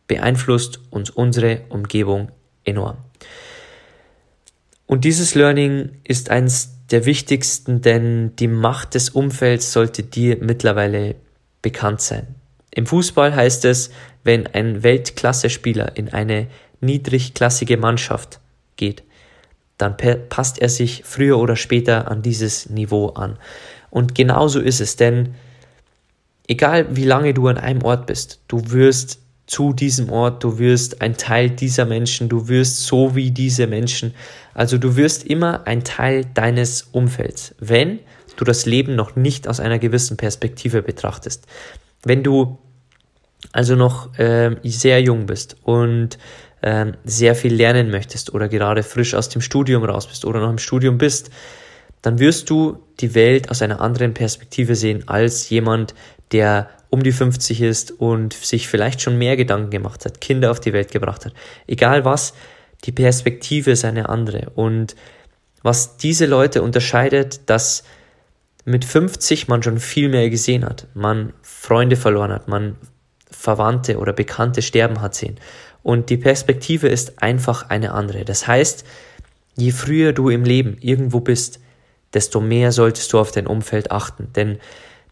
beeinflusst 0.07 0.79
uns 0.91 1.09
unsere 1.09 1.61
Umgebung 1.69 2.31
enorm. 2.63 2.97
Und 4.85 5.03
dieses 5.03 5.35
Learning 5.35 5.89
ist 6.03 6.29
eines 6.29 6.85
der 6.91 7.05
wichtigsten, 7.05 7.81
denn 7.81 8.35
die 8.37 8.47
Macht 8.47 8.93
des 8.93 9.09
Umfelds 9.09 9.73
sollte 9.73 10.03
dir 10.03 10.37
mittlerweile 10.39 11.15
bekannt 11.61 11.99
sein. 11.99 12.35
Im 12.73 12.85
Fußball 12.85 13.35
heißt 13.35 13.65
es, 13.65 13.89
wenn 14.23 14.47
ein 14.47 14.83
Weltklasse-Spieler 14.83 15.97
in 15.97 16.09
eine 16.09 16.47
niedrigklassige 16.81 17.77
Mannschaft 17.77 18.39
geht, 18.75 19.03
dann 19.77 19.95
passt 20.29 20.59
er 20.59 20.69
sich 20.69 21.03
früher 21.05 21.37
oder 21.37 21.55
später 21.55 22.09
an 22.09 22.21
dieses 22.21 22.69
Niveau 22.69 23.09
an. 23.09 23.37
Und 23.89 24.15
genauso 24.15 24.59
ist 24.59 24.81
es, 24.81 24.95
denn 24.95 25.35
egal 26.47 26.95
wie 26.95 27.05
lange 27.05 27.33
du 27.33 27.47
an 27.47 27.57
einem 27.57 27.83
Ort 27.83 28.07
bist, 28.07 28.41
du 28.47 28.71
wirst 28.71 29.19
zu 29.45 29.71
diesem 29.71 30.09
Ort, 30.09 30.43
du 30.43 30.59
wirst 30.59 31.01
ein 31.01 31.15
Teil 31.15 31.49
dieser 31.49 31.85
Menschen, 31.85 32.27
du 32.27 32.49
wirst 32.49 32.85
so 32.85 33.15
wie 33.15 33.31
diese 33.31 33.65
Menschen. 33.65 34.13
Also 34.53 34.77
du 34.77 34.97
wirst 34.97 35.25
immer 35.25 35.65
ein 35.65 35.83
Teil 35.83 36.25
deines 36.33 36.83
Umfelds, 36.91 37.55
wenn 37.59 37.99
du 38.35 38.43
das 38.43 38.65
Leben 38.65 38.95
noch 38.95 39.15
nicht 39.15 39.47
aus 39.47 39.59
einer 39.59 39.79
gewissen 39.79 40.17
Perspektive 40.17 40.81
betrachtest. 40.81 41.45
Wenn 42.03 42.23
du 42.23 42.57
also 43.53 43.75
noch 43.75 44.17
äh, 44.19 44.55
sehr 44.63 45.01
jung 45.01 45.25
bist 45.27 45.55
und 45.63 46.17
ähm, 46.61 46.95
sehr 47.03 47.35
viel 47.35 47.53
lernen 47.53 47.91
möchtest 47.91 48.33
oder 48.33 48.49
gerade 48.49 48.83
frisch 48.83 49.13
aus 49.13 49.29
dem 49.29 49.41
Studium 49.41 49.83
raus 49.83 50.07
bist 50.07 50.25
oder 50.25 50.39
noch 50.39 50.49
im 50.49 50.57
Studium 50.57 50.97
bist, 50.97 51.29
dann 52.01 52.19
wirst 52.19 52.49
du 52.49 52.79
die 52.99 53.15
Welt 53.15 53.49
aus 53.49 53.61
einer 53.61 53.81
anderen 53.81 54.13
Perspektive 54.13 54.75
sehen 54.75 55.07
als 55.07 55.49
jemand, 55.49 55.93
der 56.31 56.69
um 56.89 57.03
die 57.03 57.11
50 57.11 57.61
ist 57.61 57.91
und 57.91 58.33
sich 58.33 58.67
vielleicht 58.67 59.01
schon 59.01 59.17
mehr 59.17 59.35
Gedanken 59.35 59.71
gemacht 59.71 60.05
hat, 60.05 60.21
Kinder 60.21 60.51
auf 60.51 60.59
die 60.59 60.73
Welt 60.73 60.91
gebracht 60.91 61.25
hat. 61.25 61.33
Egal 61.67 62.05
was, 62.05 62.33
die 62.85 62.91
Perspektive 62.91 63.71
ist 63.71 63.83
eine 63.85 64.09
andere. 64.09 64.51
Und 64.55 64.95
was 65.63 65.97
diese 65.97 66.25
Leute 66.25 66.61
unterscheidet, 66.61 67.41
dass 67.49 67.83
mit 68.63 68.85
50 68.85 69.47
man 69.47 69.63
schon 69.63 69.79
viel 69.79 70.09
mehr 70.09 70.29
gesehen 70.29 70.65
hat, 70.65 70.87
man 70.93 71.33
Freunde 71.41 71.95
verloren 71.95 72.31
hat, 72.31 72.47
man 72.47 72.75
Verwandte 73.29 73.97
oder 73.97 74.13
Bekannte 74.13 74.61
sterben 74.61 75.01
hat 75.01 75.15
sehen 75.15 75.39
und 75.87 76.09
die 76.09 76.17
Perspektive 76.17 76.89
ist 76.89 77.23
einfach 77.23 77.69
eine 77.69 77.93
andere. 77.93 78.25
Das 78.25 78.45
heißt, 78.45 78.83
je 79.55 79.71
früher 79.71 80.11
du 80.11 80.27
im 80.27 80.43
Leben 80.43 80.75
irgendwo 80.81 81.21
bist, 81.21 81.61
desto 82.13 82.41
mehr 82.41 82.73
solltest 82.73 83.13
du 83.13 83.19
auf 83.19 83.31
dein 83.31 83.47
Umfeld 83.47 83.89
achten. 83.89 84.27
Denn 84.35 84.59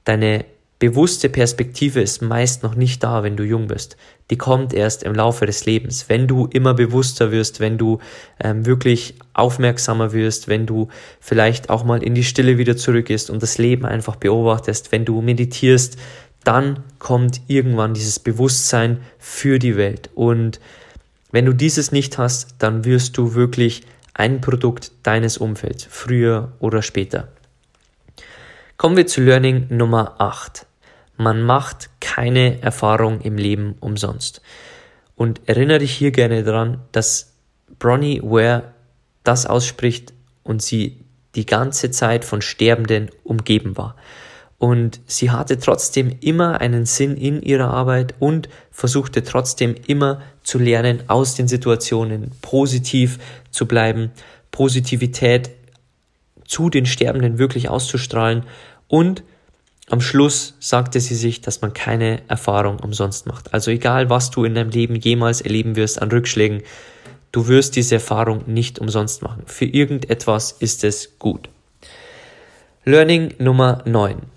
deine 0.04 0.44
bewusste 0.78 1.30
Perspektive 1.30 2.02
ist 2.02 2.22
meist 2.22 2.62
noch 2.62 2.76
nicht 2.76 3.02
da, 3.06 3.24
wenn 3.24 3.38
du 3.38 3.46
jung 3.46 3.68
bist. 3.68 3.96
Die 4.30 4.38
kommt 4.38 4.74
erst 4.74 5.04
im 5.04 5.16
Laufe 5.16 5.46
des 5.46 5.66
Lebens. 5.66 6.10
Wenn 6.10 6.28
du 6.28 6.46
immer 6.48 6.74
bewusster 6.74 7.32
wirst, 7.32 7.62
wenn 7.62 7.78
du 7.78 8.00
ähm, 8.44 8.66
wirklich 8.66 9.16
aufmerksamer 9.34 10.12
wirst, 10.12 10.50
wenn 10.50 10.66
du 10.66 10.90
vielleicht 11.22 11.70
auch 11.70 11.86
mal 11.86 12.04
in 12.04 12.16
die 12.16 12.26
Stille 12.26 12.58
wieder 12.58 12.76
zurückgehst 12.76 13.30
und 13.30 13.42
das 13.42 13.58
Leben 13.58 13.86
einfach 13.86 14.18
beobachtest, 14.18 14.92
wenn 14.92 15.06
du 15.06 15.22
meditierst, 15.22 15.98
dann 16.46 16.84
kommt 17.00 17.42
irgendwann 17.48 17.94
dieses 17.94 18.20
Bewusstsein 18.20 19.02
für 19.20 19.60
die 19.60 19.76
Welt. 19.76 20.10
Und 20.16 20.62
wenn 21.32 21.46
du 21.46 21.54
dieses 21.54 21.92
nicht 21.92 22.18
hast, 22.18 22.56
dann 22.60 22.86
wirst 22.86 23.18
du 23.18 23.34
wirklich 23.34 23.84
ein 24.14 24.40
Produkt 24.40 24.92
deines 25.04 25.38
Umfelds, 25.38 25.86
früher 25.90 26.54
oder 26.60 26.82
später. 26.82 27.28
Kommen 28.78 28.96
wir 28.96 29.08
zu 29.08 29.22
Learning 29.22 29.68
Nummer 29.70 30.16
8. 30.20 30.66
Man 31.18 31.42
macht 31.42 31.90
keine 32.00 32.62
Erfahrung 32.62 33.22
im 33.22 33.38
Leben 33.38 33.76
umsonst. 33.80 34.42
Und 35.16 35.42
erinnere 35.46 35.80
dich 35.80 35.94
hier 35.94 36.12
gerne 36.12 36.44
daran, 36.44 36.82
dass 36.92 37.34
Bronnie 37.80 38.22
Ware 38.22 38.74
das 39.24 39.46
ausspricht 39.46 40.14
und 40.44 40.62
sie 40.62 41.02
die 41.36 41.46
ganze 41.46 41.92
Zeit 41.92 42.24
von 42.24 42.42
Sterbenden 42.42 43.10
umgeben 43.24 43.78
war. 43.78 43.96
Und 44.66 45.00
sie 45.06 45.30
hatte 45.30 45.60
trotzdem 45.60 46.16
immer 46.22 46.60
einen 46.60 46.88
Sinn 46.88 47.18
in 47.18 47.44
ihrer 47.44 47.70
Arbeit 47.70 48.16
und 48.18 48.50
versuchte 48.72 49.24
trotzdem 49.24 49.76
immer 49.86 50.24
zu 50.42 50.58
lernen, 50.58 51.04
aus 51.06 51.36
den 51.36 51.48
Situationen 51.48 52.32
positiv 52.42 53.20
zu 53.52 53.68
bleiben, 53.68 54.10
Positivität 54.50 55.52
zu 56.48 56.72
den 56.72 56.88
Sterbenden 56.88 57.38
wirklich 57.38 57.70
auszustrahlen 57.70 58.42
und 58.88 59.22
am 59.92 60.02
Schluss 60.02 60.56
sagte 60.60 61.00
sie 61.00 61.14
sich, 61.14 61.42
dass 61.42 61.62
man 61.62 61.74
keine 61.74 62.28
Erfahrung 62.28 62.80
umsonst 62.80 63.28
macht. 63.28 63.54
Also 63.54 63.70
egal, 63.70 64.10
was 64.10 64.32
du 64.32 64.46
in 64.46 64.56
deinem 64.56 64.72
Leben 64.72 64.96
jemals 64.96 65.42
erleben 65.42 65.76
wirst 65.76 66.02
an 66.02 66.10
Rückschlägen, 66.10 66.64
du 67.32 67.48
wirst 67.48 67.76
diese 67.76 67.94
Erfahrung 67.94 68.42
nicht 68.48 68.80
umsonst 68.80 69.22
machen. 69.22 69.44
Für 69.46 69.66
irgendetwas 69.66 70.54
ist 70.54 70.84
es 70.84 71.20
gut. 71.20 71.50
Learning 72.84 73.36
Nummer 73.38 73.84
9. 73.86 74.34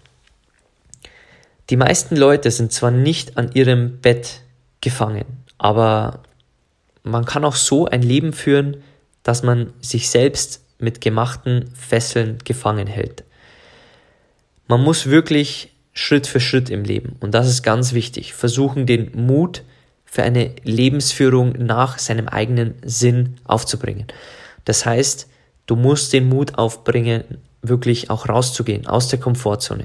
Die 1.70 1.76
meisten 1.76 2.16
Leute 2.16 2.50
sind 2.50 2.72
zwar 2.72 2.90
nicht 2.90 3.36
an 3.36 3.52
ihrem 3.52 3.98
Bett 3.98 4.40
gefangen, 4.80 5.24
aber 5.58 6.22
man 7.02 7.26
kann 7.26 7.44
auch 7.44 7.56
so 7.56 7.86
ein 7.86 8.02
Leben 8.02 8.32
führen, 8.32 8.78
dass 9.22 9.42
man 9.42 9.72
sich 9.80 10.08
selbst 10.08 10.64
mit 10.78 11.00
gemachten 11.00 11.70
Fesseln 11.74 12.38
gefangen 12.44 12.86
hält. 12.86 13.24
Man 14.66 14.82
muss 14.82 15.06
wirklich 15.06 15.70
Schritt 15.92 16.26
für 16.26 16.40
Schritt 16.40 16.70
im 16.70 16.84
Leben, 16.84 17.16
und 17.20 17.32
das 17.34 17.48
ist 17.48 17.62
ganz 17.62 17.92
wichtig, 17.92 18.32
versuchen, 18.32 18.86
den 18.86 19.10
Mut 19.14 19.62
für 20.06 20.22
eine 20.22 20.52
Lebensführung 20.62 21.52
nach 21.52 21.98
seinem 21.98 22.28
eigenen 22.28 22.76
Sinn 22.82 23.36
aufzubringen. 23.44 24.06
Das 24.64 24.86
heißt, 24.86 25.28
du 25.66 25.76
musst 25.76 26.14
den 26.14 26.30
Mut 26.30 26.56
aufbringen, 26.56 27.24
wirklich 27.60 28.08
auch 28.08 28.28
rauszugehen 28.28 28.86
aus 28.86 29.08
der 29.08 29.18
Komfortzone, 29.18 29.84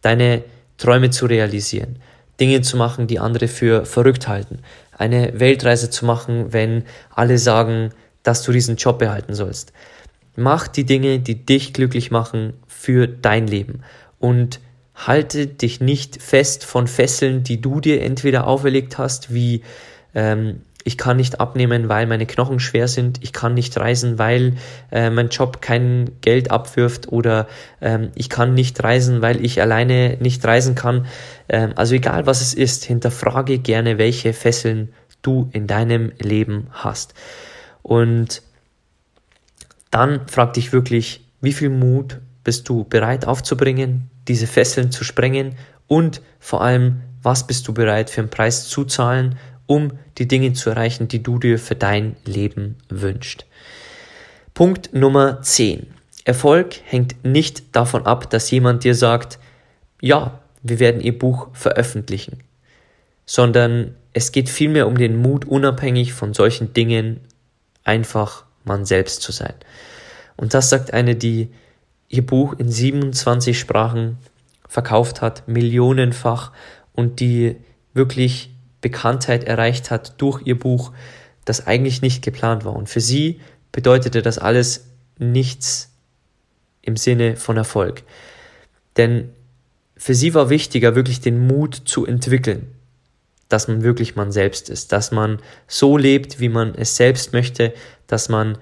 deine 0.00 0.44
Träume 0.78 1.10
zu 1.10 1.26
realisieren, 1.26 1.96
Dinge 2.40 2.62
zu 2.62 2.76
machen, 2.76 3.06
die 3.06 3.18
andere 3.18 3.48
für 3.48 3.84
verrückt 3.84 4.28
halten, 4.28 4.58
eine 4.96 5.38
Weltreise 5.38 5.90
zu 5.90 6.04
machen, 6.04 6.52
wenn 6.52 6.84
alle 7.10 7.38
sagen, 7.38 7.90
dass 8.22 8.42
du 8.42 8.52
diesen 8.52 8.76
Job 8.76 8.98
behalten 8.98 9.34
sollst. 9.34 9.72
Mach 10.36 10.66
die 10.66 10.84
Dinge, 10.84 11.20
die 11.20 11.46
dich 11.46 11.72
glücklich 11.72 12.10
machen 12.10 12.54
für 12.66 13.06
dein 13.06 13.46
Leben 13.46 13.82
und 14.18 14.60
halte 14.94 15.46
dich 15.46 15.80
nicht 15.80 16.20
fest 16.22 16.64
von 16.64 16.86
Fesseln, 16.86 17.44
die 17.44 17.60
du 17.60 17.80
dir 17.80 18.02
entweder 18.02 18.46
auferlegt 18.46 18.98
hast, 18.98 19.32
wie 19.32 19.62
ähm, 20.14 20.62
ich 20.84 20.98
kann 20.98 21.16
nicht 21.16 21.40
abnehmen, 21.40 21.88
weil 21.88 22.06
meine 22.06 22.26
Knochen 22.26 22.60
schwer 22.60 22.88
sind, 22.88 23.22
ich 23.22 23.32
kann 23.32 23.54
nicht 23.54 23.76
reisen, 23.78 24.18
weil 24.18 24.56
äh, 24.92 25.08
mein 25.08 25.30
Job 25.30 25.62
kein 25.62 26.12
Geld 26.20 26.50
abwirft 26.50 27.10
oder 27.10 27.48
ähm, 27.80 28.10
ich 28.14 28.28
kann 28.28 28.52
nicht 28.52 28.82
reisen, 28.84 29.22
weil 29.22 29.42
ich 29.42 29.62
alleine 29.62 30.18
nicht 30.20 30.44
reisen 30.44 30.74
kann. 30.74 31.06
Ähm, 31.48 31.72
also 31.74 31.94
egal 31.94 32.26
was 32.26 32.42
es 32.42 32.52
ist, 32.52 32.84
hinterfrage 32.84 33.58
gerne, 33.58 33.96
welche 33.96 34.34
Fesseln 34.34 34.92
du 35.22 35.48
in 35.52 35.66
deinem 35.66 36.12
Leben 36.18 36.68
hast. 36.70 37.14
Und 37.82 38.42
dann 39.90 40.28
frag 40.28 40.52
dich 40.52 40.72
wirklich, 40.72 41.24
wie 41.40 41.54
viel 41.54 41.70
Mut 41.70 42.20
bist 42.44 42.68
du 42.68 42.84
bereit 42.84 43.26
aufzubringen, 43.26 44.10
diese 44.28 44.46
Fesseln 44.46 44.90
zu 44.90 45.02
sprengen 45.02 45.56
und 45.86 46.20
vor 46.38 46.62
allem, 46.62 47.00
was 47.22 47.46
bist 47.46 47.66
du 47.68 47.72
bereit 47.72 48.10
für 48.10 48.20
einen 48.20 48.30
Preis 48.30 48.68
zu 48.68 48.84
zahlen, 48.84 49.38
um 49.66 49.92
die 50.18 50.28
Dinge 50.28 50.52
zu 50.52 50.70
erreichen, 50.70 51.08
die 51.08 51.22
du 51.22 51.38
dir 51.38 51.58
für 51.58 51.74
dein 51.74 52.16
Leben 52.24 52.76
wünschst. 52.88 53.46
Punkt 54.52 54.94
Nummer 54.94 55.42
10. 55.42 55.86
Erfolg 56.24 56.80
hängt 56.84 57.24
nicht 57.24 57.74
davon 57.74 58.06
ab, 58.06 58.30
dass 58.30 58.50
jemand 58.50 58.84
dir 58.84 58.94
sagt, 58.94 59.38
ja, 60.00 60.40
wir 60.62 60.78
werden 60.78 61.00
ihr 61.00 61.18
Buch 61.18 61.48
veröffentlichen, 61.52 62.38
sondern 63.26 63.94
es 64.12 64.32
geht 64.32 64.48
vielmehr 64.48 64.86
um 64.86 64.96
den 64.96 65.16
Mut, 65.16 65.44
unabhängig 65.44 66.12
von 66.14 66.32
solchen 66.32 66.72
Dingen 66.72 67.20
einfach 67.82 68.44
man 68.64 68.84
selbst 68.86 69.22
zu 69.22 69.32
sein. 69.32 69.54
Und 70.36 70.54
das 70.54 70.70
sagt 70.70 70.92
eine, 70.94 71.16
die 71.16 71.50
ihr 72.08 72.24
Buch 72.24 72.54
in 72.58 72.70
27 72.70 73.58
Sprachen 73.58 74.18
verkauft 74.68 75.20
hat, 75.20 75.46
millionenfach 75.46 76.52
und 76.92 77.20
die 77.20 77.56
wirklich 77.92 78.53
Bekanntheit 78.84 79.44
erreicht 79.44 79.90
hat 79.90 80.20
durch 80.20 80.42
ihr 80.46 80.58
Buch, 80.58 80.92
das 81.46 81.66
eigentlich 81.66 82.02
nicht 82.02 82.22
geplant 82.22 82.66
war. 82.66 82.76
Und 82.76 82.90
für 82.90 83.00
sie 83.00 83.40
bedeutete 83.72 84.20
das 84.20 84.36
alles 84.36 84.84
nichts 85.18 85.90
im 86.82 86.98
Sinne 86.98 87.36
von 87.36 87.56
Erfolg. 87.56 88.02
Denn 88.98 89.30
für 89.96 90.14
sie 90.14 90.34
war 90.34 90.50
wichtiger, 90.50 90.94
wirklich 90.94 91.22
den 91.22 91.46
Mut 91.46 91.74
zu 91.86 92.04
entwickeln, 92.04 92.66
dass 93.48 93.68
man 93.68 93.82
wirklich 93.82 94.16
man 94.16 94.30
selbst 94.30 94.68
ist, 94.68 94.92
dass 94.92 95.12
man 95.12 95.38
so 95.66 95.96
lebt, 95.96 96.40
wie 96.40 96.50
man 96.50 96.74
es 96.74 96.94
selbst 96.96 97.32
möchte, 97.32 97.72
dass 98.06 98.28
man 98.28 98.58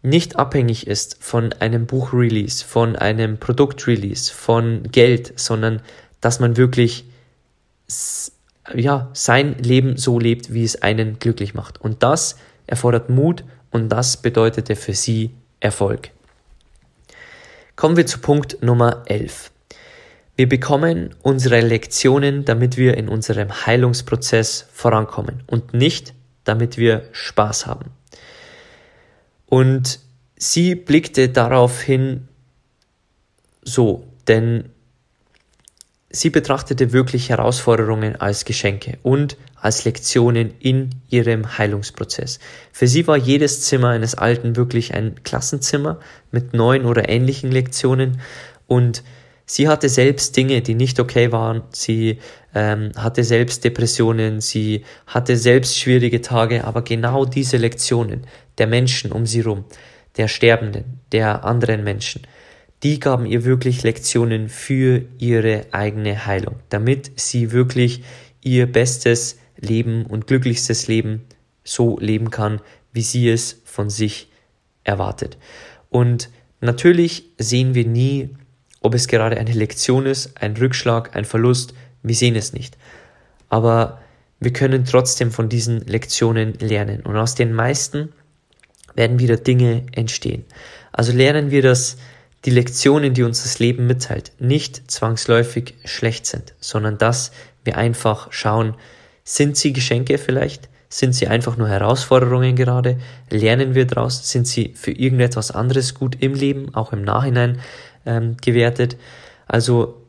nicht 0.00 0.36
abhängig 0.36 0.86
ist 0.86 1.22
von 1.22 1.52
einem 1.52 1.84
Buchrelease, 1.84 2.64
von 2.64 2.96
einem 2.96 3.36
Produktrelease, 3.38 4.32
von 4.32 4.84
Geld, 4.90 5.34
sondern 5.38 5.82
dass 6.22 6.40
man 6.40 6.56
wirklich 6.56 7.04
ja, 8.72 9.10
sein 9.12 9.56
Leben 9.58 9.96
so 9.96 10.18
lebt, 10.18 10.52
wie 10.54 10.64
es 10.64 10.80
einen 10.80 11.18
glücklich 11.18 11.54
macht. 11.54 11.80
Und 11.80 12.02
das 12.02 12.36
erfordert 12.66 13.10
Mut 13.10 13.44
und 13.70 13.88
das 13.88 14.16
bedeutete 14.16 14.76
für 14.76 14.94
sie 14.94 15.34
Erfolg. 15.60 16.10
Kommen 17.76 17.96
wir 17.96 18.06
zu 18.06 18.18
Punkt 18.20 18.62
Nummer 18.62 19.02
11. 19.06 19.50
Wir 20.36 20.48
bekommen 20.48 21.14
unsere 21.22 21.60
Lektionen, 21.60 22.44
damit 22.44 22.76
wir 22.76 22.96
in 22.96 23.08
unserem 23.08 23.66
Heilungsprozess 23.66 24.66
vorankommen 24.72 25.42
und 25.46 25.74
nicht, 25.74 26.14
damit 26.44 26.76
wir 26.76 27.08
Spaß 27.12 27.66
haben. 27.66 27.90
Und 29.46 30.00
sie 30.36 30.74
blickte 30.74 31.28
darauf 31.28 31.80
hin 31.80 32.28
so, 33.62 34.04
denn 34.26 34.70
Sie 36.14 36.30
betrachtete 36.30 36.92
wirklich 36.92 37.30
Herausforderungen 37.30 38.14
als 38.14 38.44
Geschenke 38.44 38.98
und 39.02 39.36
als 39.56 39.84
Lektionen 39.84 40.54
in 40.60 40.90
ihrem 41.08 41.58
Heilungsprozess. 41.58 42.38
Für 42.70 42.86
sie 42.86 43.08
war 43.08 43.16
jedes 43.16 43.62
Zimmer 43.62 43.88
eines 43.88 44.14
Alten 44.14 44.54
wirklich 44.54 44.94
ein 44.94 45.16
Klassenzimmer 45.24 45.98
mit 46.30 46.54
neuen 46.54 46.84
oder 46.84 47.08
ähnlichen 47.08 47.50
Lektionen 47.50 48.20
und 48.68 49.02
sie 49.44 49.66
hatte 49.66 49.88
selbst 49.88 50.36
Dinge, 50.36 50.62
die 50.62 50.76
nicht 50.76 51.00
okay 51.00 51.32
waren. 51.32 51.62
Sie 51.70 52.20
ähm, 52.54 52.92
hatte 52.96 53.24
selbst 53.24 53.64
Depressionen, 53.64 54.40
sie 54.40 54.84
hatte 55.08 55.36
selbst 55.36 55.76
schwierige 55.80 56.20
Tage, 56.20 56.62
aber 56.62 56.82
genau 56.82 57.24
diese 57.24 57.56
Lektionen 57.56 58.24
der 58.58 58.68
Menschen 58.68 59.10
um 59.10 59.26
sie 59.26 59.40
rum, 59.40 59.64
der 60.16 60.28
Sterbenden, 60.28 61.00
der 61.10 61.44
anderen 61.44 61.82
Menschen, 61.82 62.22
die 62.84 63.00
gaben 63.00 63.24
ihr 63.24 63.44
wirklich 63.44 63.82
Lektionen 63.82 64.50
für 64.50 65.02
ihre 65.18 65.66
eigene 65.72 66.26
Heilung, 66.26 66.56
damit 66.68 67.12
sie 67.16 67.50
wirklich 67.50 68.04
ihr 68.42 68.70
bestes 68.70 69.38
Leben 69.56 70.04
und 70.04 70.26
glücklichstes 70.26 70.86
Leben 70.86 71.24
so 71.64 71.98
leben 71.98 72.30
kann, 72.30 72.60
wie 72.92 73.00
sie 73.00 73.30
es 73.30 73.62
von 73.64 73.88
sich 73.88 74.28
erwartet. 74.84 75.38
Und 75.88 76.28
natürlich 76.60 77.24
sehen 77.38 77.74
wir 77.74 77.86
nie, 77.86 78.28
ob 78.82 78.94
es 78.94 79.08
gerade 79.08 79.38
eine 79.38 79.52
Lektion 79.52 80.04
ist, 80.04 80.36
ein 80.38 80.54
Rückschlag, 80.54 81.16
ein 81.16 81.24
Verlust, 81.24 81.72
wir 82.02 82.14
sehen 82.14 82.36
es 82.36 82.52
nicht. 82.52 82.76
Aber 83.48 84.02
wir 84.40 84.52
können 84.52 84.84
trotzdem 84.84 85.30
von 85.30 85.48
diesen 85.48 85.80
Lektionen 85.86 86.52
lernen 86.58 87.00
und 87.00 87.16
aus 87.16 87.34
den 87.34 87.54
meisten 87.54 88.12
werden 88.94 89.18
wieder 89.18 89.38
Dinge 89.38 89.86
entstehen. 89.92 90.44
Also 90.92 91.12
lernen 91.12 91.50
wir 91.50 91.62
das 91.62 91.96
die 92.44 92.50
Lektionen, 92.50 93.14
die 93.14 93.22
uns 93.22 93.42
das 93.42 93.58
Leben 93.58 93.86
mitteilt, 93.86 94.32
nicht 94.38 94.90
zwangsläufig 94.90 95.74
schlecht 95.84 96.26
sind, 96.26 96.54
sondern 96.60 96.98
dass 96.98 97.32
wir 97.64 97.76
einfach 97.78 98.28
schauen, 98.30 98.74
sind 99.24 99.56
sie 99.56 99.72
Geschenke 99.72 100.18
vielleicht? 100.18 100.68
Sind 100.90 101.14
sie 101.14 101.26
einfach 101.26 101.56
nur 101.56 101.68
Herausforderungen 101.68 102.54
gerade? 102.54 102.98
Lernen 103.30 103.74
wir 103.74 103.86
daraus? 103.86 104.30
Sind 104.30 104.46
sie 104.46 104.74
für 104.76 104.92
irgendetwas 104.92 105.50
anderes 105.50 105.94
gut 105.94 106.22
im 106.22 106.34
Leben, 106.34 106.74
auch 106.74 106.92
im 106.92 107.02
Nachhinein 107.02 107.58
ähm, 108.06 108.36
gewertet? 108.40 108.96
Also 109.46 110.02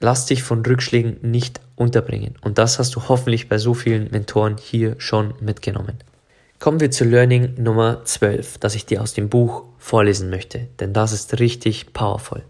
lass 0.00 0.26
dich 0.26 0.42
von 0.42 0.66
Rückschlägen 0.66 1.18
nicht 1.22 1.60
unterbringen. 1.76 2.34
Und 2.42 2.58
das 2.58 2.78
hast 2.78 2.96
du 2.96 3.08
hoffentlich 3.08 3.48
bei 3.48 3.58
so 3.58 3.72
vielen 3.72 4.10
Mentoren 4.10 4.56
hier 4.60 4.96
schon 4.98 5.34
mitgenommen. 5.40 5.98
Kommen 6.58 6.80
wir 6.80 6.90
zu 6.90 7.04
Learning 7.04 7.54
Nummer 7.58 8.02
12, 8.04 8.56
das 8.58 8.74
ich 8.74 8.86
dir 8.86 9.02
aus 9.02 9.12
dem 9.12 9.28
Buch 9.28 9.64
vorlesen 9.78 10.30
möchte, 10.30 10.68
denn 10.80 10.94
das 10.94 11.12
ist 11.12 11.38
richtig 11.38 11.92
powerful. 11.92 12.42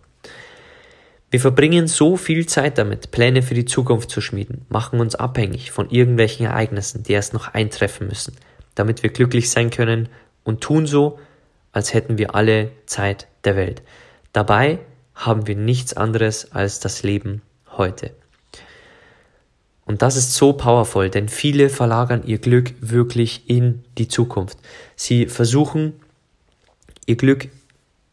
Wir 1.28 1.40
verbringen 1.40 1.88
so 1.88 2.16
viel 2.16 2.46
Zeit 2.46 2.78
damit, 2.78 3.10
Pläne 3.10 3.42
für 3.42 3.54
die 3.54 3.64
Zukunft 3.64 4.10
zu 4.10 4.20
schmieden, 4.20 4.64
machen 4.68 5.00
uns 5.00 5.16
abhängig 5.16 5.72
von 5.72 5.90
irgendwelchen 5.90 6.46
Ereignissen, 6.46 7.02
die 7.02 7.14
erst 7.14 7.34
noch 7.34 7.52
eintreffen 7.52 8.06
müssen, 8.06 8.36
damit 8.76 9.02
wir 9.02 9.10
glücklich 9.10 9.50
sein 9.50 9.70
können 9.70 10.08
und 10.44 10.60
tun 10.60 10.86
so, 10.86 11.18
als 11.72 11.92
hätten 11.92 12.16
wir 12.16 12.36
alle 12.36 12.70
Zeit 12.86 13.26
der 13.42 13.56
Welt. 13.56 13.82
Dabei 14.32 14.78
haben 15.16 15.48
wir 15.48 15.56
nichts 15.56 15.94
anderes 15.94 16.52
als 16.52 16.78
das 16.78 17.02
Leben 17.02 17.42
heute. 17.76 18.12
Und 19.86 20.02
das 20.02 20.16
ist 20.16 20.34
so 20.34 20.52
powerful, 20.52 21.08
denn 21.08 21.28
viele 21.28 21.70
verlagern 21.70 22.24
ihr 22.26 22.38
Glück 22.38 22.74
wirklich 22.80 23.48
in 23.48 23.84
die 23.96 24.08
Zukunft. 24.08 24.58
Sie 24.96 25.26
versuchen 25.26 25.94
ihr 27.06 27.16
Glück 27.16 27.48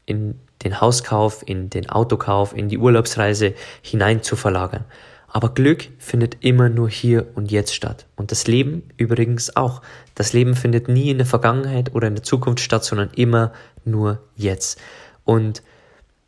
in 0.06 0.40
den 0.64 0.80
Hauskauf, 0.80 1.44
in 1.46 1.70
den 1.72 1.90
Autokauf, 1.90 2.56
in 2.56 2.70
die 2.70 2.78
Urlaubsreise 2.78 3.56
hinein 3.82 4.22
zu 4.22 4.36
verlagern. 4.36 4.86
Aber 5.28 5.50
Glück 5.50 5.90
findet 5.98 6.38
immer 6.46 6.70
nur 6.70 6.92
hier 6.92 7.26
und 7.34 7.52
jetzt 7.52 7.74
statt. 7.74 8.06
Und 8.16 8.32
das 8.32 8.46
Leben 8.46 8.84
übrigens 8.98 9.56
auch. 9.56 9.82
Das 10.14 10.32
Leben 10.32 10.56
findet 10.56 10.88
nie 10.90 11.10
in 11.10 11.18
der 11.18 11.26
Vergangenheit 11.26 11.96
oder 11.96 12.08
in 12.08 12.14
der 12.14 12.24
Zukunft 12.24 12.60
statt, 12.60 12.86
sondern 12.86 13.10
immer 13.16 13.52
nur 13.84 14.22
jetzt. 14.36 14.80
Und 15.26 15.64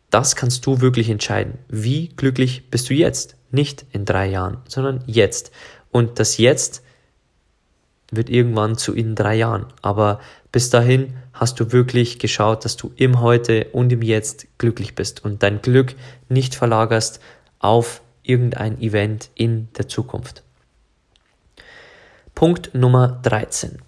das 0.09 0.35
kannst 0.35 0.65
du 0.65 0.81
wirklich 0.81 1.09
entscheiden. 1.11 1.59
Wie 1.67 2.09
glücklich 2.09 2.71
bist 2.71 2.89
du 2.89 2.95
jetzt? 2.95 3.34
Nicht 3.51 3.85
in 3.91 4.05
drei 4.05 4.27
Jahren, 4.27 4.57
sondern 4.67 5.03
jetzt. 5.05 5.51
Und 5.91 6.19
das 6.19 6.37
Jetzt 6.37 6.83
wird 8.11 8.29
irgendwann 8.29 8.77
zu 8.77 8.93
in 8.93 9.15
drei 9.15 9.35
Jahren. 9.35 9.67
Aber 9.81 10.19
bis 10.51 10.69
dahin 10.69 11.15
hast 11.33 11.59
du 11.59 11.71
wirklich 11.71 12.19
geschaut, 12.19 12.65
dass 12.65 12.77
du 12.77 12.91
im 12.95 13.21
Heute 13.21 13.67
und 13.71 13.91
im 13.91 14.01
Jetzt 14.01 14.47
glücklich 14.57 14.95
bist 14.95 15.23
und 15.23 15.43
dein 15.43 15.61
Glück 15.61 15.95
nicht 16.29 16.55
verlagerst 16.55 17.19
auf 17.59 18.01
irgendein 18.23 18.79
Event 18.81 19.29
in 19.35 19.69
der 19.77 19.87
Zukunft. 19.87 20.43
Punkt 22.33 22.73
Nummer 22.73 23.19
13. 23.23 23.79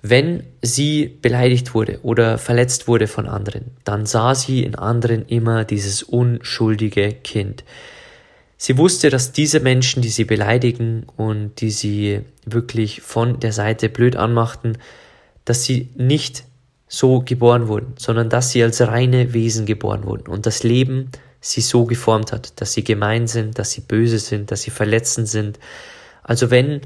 Wenn 0.00 0.44
sie 0.62 1.08
beleidigt 1.08 1.74
wurde 1.74 2.00
oder 2.02 2.38
verletzt 2.38 2.86
wurde 2.86 3.08
von 3.08 3.26
anderen, 3.26 3.72
dann 3.84 4.06
sah 4.06 4.34
sie 4.34 4.62
in 4.62 4.76
anderen 4.76 5.26
immer 5.26 5.64
dieses 5.64 6.04
unschuldige 6.04 7.12
Kind. 7.12 7.64
Sie 8.60 8.76
wusste, 8.76 9.08
dass 9.08 9.30
diese 9.30 9.60
Menschen, 9.60 10.02
die 10.02 10.08
sie 10.08 10.24
beleidigen 10.24 11.06
und 11.16 11.60
die 11.60 11.70
sie 11.70 12.22
wirklich 12.44 13.00
von 13.00 13.38
der 13.38 13.52
Seite 13.52 13.88
blöd 13.88 14.16
anmachten, 14.16 14.78
dass 15.44 15.62
sie 15.62 15.90
nicht 15.94 16.42
so 16.88 17.20
geboren 17.20 17.68
wurden, 17.68 17.94
sondern 17.98 18.28
dass 18.28 18.50
sie 18.50 18.62
als 18.64 18.80
reine 18.80 19.32
Wesen 19.32 19.64
geboren 19.64 20.04
wurden 20.04 20.26
und 20.26 20.44
das 20.44 20.64
Leben 20.64 21.10
sie 21.40 21.60
so 21.60 21.84
geformt 21.84 22.32
hat, 22.32 22.60
dass 22.60 22.72
sie 22.72 22.82
gemein 22.82 23.28
sind, 23.28 23.60
dass 23.60 23.70
sie 23.70 23.82
böse 23.82 24.18
sind, 24.18 24.50
dass 24.50 24.62
sie 24.62 24.72
verletzend 24.72 25.28
sind. 25.28 25.60
Also 26.24 26.50
wenn 26.50 26.80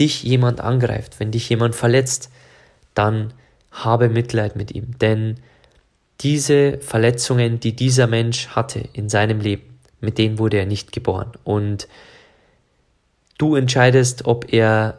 dich 0.00 0.22
jemand 0.22 0.60
angreift, 0.60 1.20
wenn 1.20 1.30
dich 1.30 1.46
jemand 1.50 1.74
verletzt, 1.74 2.30
dann 2.94 3.34
habe 3.70 4.08
Mitleid 4.08 4.56
mit 4.56 4.70
ihm, 4.74 4.98
denn 4.98 5.36
diese 6.20 6.78
Verletzungen, 6.78 7.60
die 7.60 7.76
dieser 7.76 8.06
Mensch 8.06 8.48
hatte 8.48 8.88
in 8.94 9.10
seinem 9.10 9.40
Leben, 9.40 9.71
mit 10.02 10.18
denen 10.18 10.38
wurde 10.38 10.58
er 10.58 10.66
nicht 10.66 10.92
geboren. 10.92 11.32
Und 11.44 11.88
du 13.38 13.56
entscheidest, 13.56 14.26
ob 14.26 14.52
er 14.52 14.98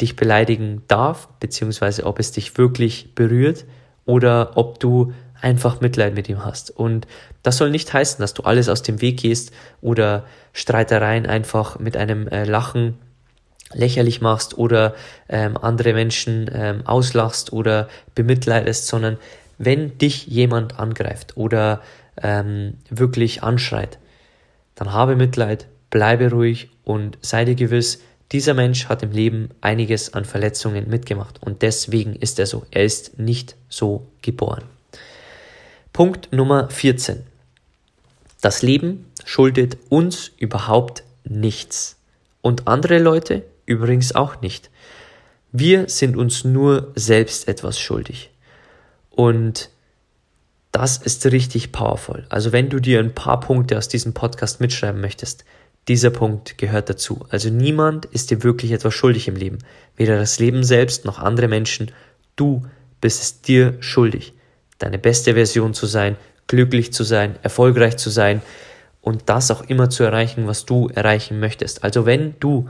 dich 0.00 0.16
beleidigen 0.16 0.82
darf, 0.88 1.28
beziehungsweise 1.40 2.06
ob 2.06 2.18
es 2.18 2.32
dich 2.32 2.56
wirklich 2.56 3.14
berührt 3.14 3.64
oder 4.06 4.56
ob 4.56 4.80
du 4.80 5.12
einfach 5.40 5.80
Mitleid 5.80 6.14
mit 6.14 6.28
ihm 6.28 6.44
hast. 6.44 6.70
Und 6.70 7.06
das 7.42 7.56
soll 7.56 7.70
nicht 7.70 7.92
heißen, 7.92 8.20
dass 8.20 8.34
du 8.34 8.42
alles 8.42 8.68
aus 8.68 8.82
dem 8.82 9.00
Weg 9.00 9.20
gehst 9.20 9.52
oder 9.80 10.24
Streitereien 10.52 11.26
einfach 11.26 11.78
mit 11.78 11.96
einem 11.96 12.28
äh, 12.28 12.44
Lachen 12.44 12.98
lächerlich 13.72 14.20
machst 14.20 14.58
oder 14.58 14.94
ähm, 15.28 15.56
andere 15.56 15.92
Menschen 15.92 16.50
ähm, 16.52 16.86
auslachst 16.86 17.52
oder 17.52 17.88
bemitleidest, 18.14 18.86
sondern 18.86 19.16
wenn 19.58 19.96
dich 19.98 20.26
jemand 20.26 20.78
angreift 20.78 21.36
oder 21.36 21.80
ähm, 22.20 22.74
wirklich 22.88 23.42
anschreit, 23.42 23.98
dann 24.80 24.94
habe 24.94 25.14
Mitleid, 25.14 25.66
bleibe 25.90 26.30
ruhig 26.30 26.70
und 26.84 27.18
sei 27.20 27.44
dir 27.44 27.54
gewiss, 27.54 28.00
dieser 28.32 28.54
Mensch 28.54 28.86
hat 28.86 29.02
im 29.02 29.10
Leben 29.10 29.50
einiges 29.60 30.14
an 30.14 30.24
Verletzungen 30.24 30.88
mitgemacht 30.88 31.42
und 31.42 31.60
deswegen 31.60 32.16
ist 32.16 32.38
er 32.38 32.46
so. 32.46 32.64
Er 32.70 32.84
ist 32.86 33.18
nicht 33.18 33.56
so 33.68 34.06
geboren. 34.22 34.64
Punkt 35.92 36.32
Nummer 36.32 36.70
14. 36.70 37.24
Das 38.40 38.62
Leben 38.62 39.04
schuldet 39.26 39.76
uns 39.90 40.30
überhaupt 40.38 41.02
nichts. 41.24 41.98
Und 42.40 42.66
andere 42.66 43.00
Leute 43.00 43.44
übrigens 43.66 44.14
auch 44.14 44.40
nicht. 44.40 44.70
Wir 45.52 45.90
sind 45.90 46.16
uns 46.16 46.42
nur 46.42 46.90
selbst 46.94 47.48
etwas 47.48 47.78
schuldig. 47.78 48.30
Und 49.10 49.68
das 50.72 50.98
ist 50.98 51.26
richtig 51.26 51.72
powerful. 51.72 52.24
Also 52.28 52.52
wenn 52.52 52.68
du 52.68 52.78
dir 52.78 53.00
ein 53.00 53.14
paar 53.14 53.40
Punkte 53.40 53.76
aus 53.76 53.88
diesem 53.88 54.14
Podcast 54.14 54.60
mitschreiben 54.60 55.00
möchtest, 55.00 55.44
dieser 55.88 56.10
Punkt 56.10 56.58
gehört 56.58 56.88
dazu. 56.88 57.26
Also 57.30 57.48
niemand 57.48 58.04
ist 58.06 58.30
dir 58.30 58.42
wirklich 58.42 58.72
etwas 58.72 58.94
schuldig 58.94 59.26
im 59.28 59.36
Leben. 59.36 59.58
Weder 59.96 60.16
das 60.18 60.38
Leben 60.38 60.62
selbst 60.62 61.04
noch 61.04 61.18
andere 61.18 61.48
Menschen. 61.48 61.90
Du 62.36 62.64
bist 63.00 63.22
es 63.22 63.42
dir 63.42 63.76
schuldig 63.80 64.34
deine 64.80 64.98
beste 64.98 65.34
Version 65.34 65.74
zu 65.74 65.86
sein, 65.86 66.16
glücklich 66.48 66.92
zu 66.92 67.04
sein, 67.04 67.36
erfolgreich 67.42 67.96
zu 67.96 68.10
sein 68.10 68.42
und 69.00 69.28
das 69.28 69.50
auch 69.52 69.62
immer 69.62 69.88
zu 69.88 70.02
erreichen, 70.02 70.48
was 70.48 70.66
du 70.66 70.88
erreichen 70.88 71.38
möchtest. 71.38 71.84
Also 71.84 72.06
wenn 72.06 72.34
du 72.40 72.68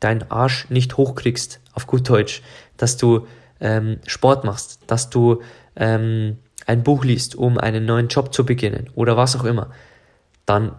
deinen 0.00 0.30
Arsch 0.30 0.68
nicht 0.68 0.98
hochkriegst, 0.98 1.60
auf 1.72 1.86
gut 1.86 2.08
Deutsch, 2.08 2.42
dass 2.76 2.98
du 2.98 3.26
ähm, 3.60 3.98
Sport 4.06 4.44
machst, 4.44 4.80
dass 4.86 5.08
du 5.08 5.40
ähm, 5.76 6.36
ein 6.66 6.82
Buch 6.82 7.04
liest, 7.04 7.36
um 7.36 7.58
einen 7.58 7.86
neuen 7.86 8.08
Job 8.08 8.34
zu 8.34 8.44
beginnen 8.44 8.90
oder 8.94 9.16
was 9.16 9.36
auch 9.36 9.44
immer, 9.44 9.70
dann 10.44 10.72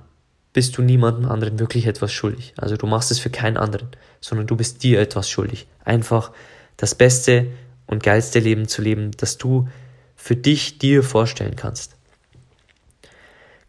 bist 0.54 0.78
du 0.78 0.82
niemandem 0.82 1.30
anderen 1.30 1.60
wirklich 1.60 1.88
etwas 1.88 2.12
schuldig. 2.12 2.54
Also 2.58 2.78
du 2.78 2.88
machst 2.88 3.12
es 3.12 3.20
für 3.20 3.30
keinen 3.30 3.58
anderen, 3.58 3.90
sondern 4.22 4.48
du 4.48 4.56
bist 4.56 4.84
dir 4.84 5.00
etwas 5.00 5.30
schuldig. 5.30 5.68
Einfach 5.84 6.32
das 6.78 6.96
beste 6.96 7.48
und 7.86 8.04
geilste 8.04 8.40
Leben 8.40 8.68
zu 8.68 8.82
leben, 8.82 9.12
das 9.18 9.38
du 9.38 9.68
für 10.16 10.36
dich 10.36 10.78
dir 10.78 11.04
vorstellen 11.04 11.56
kannst. 11.56 11.96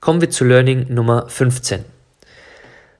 Kommen 0.00 0.20
wir 0.20 0.30
zu 0.30 0.44
Learning 0.44 0.92
Nummer 0.92 1.28
15. 1.28 1.84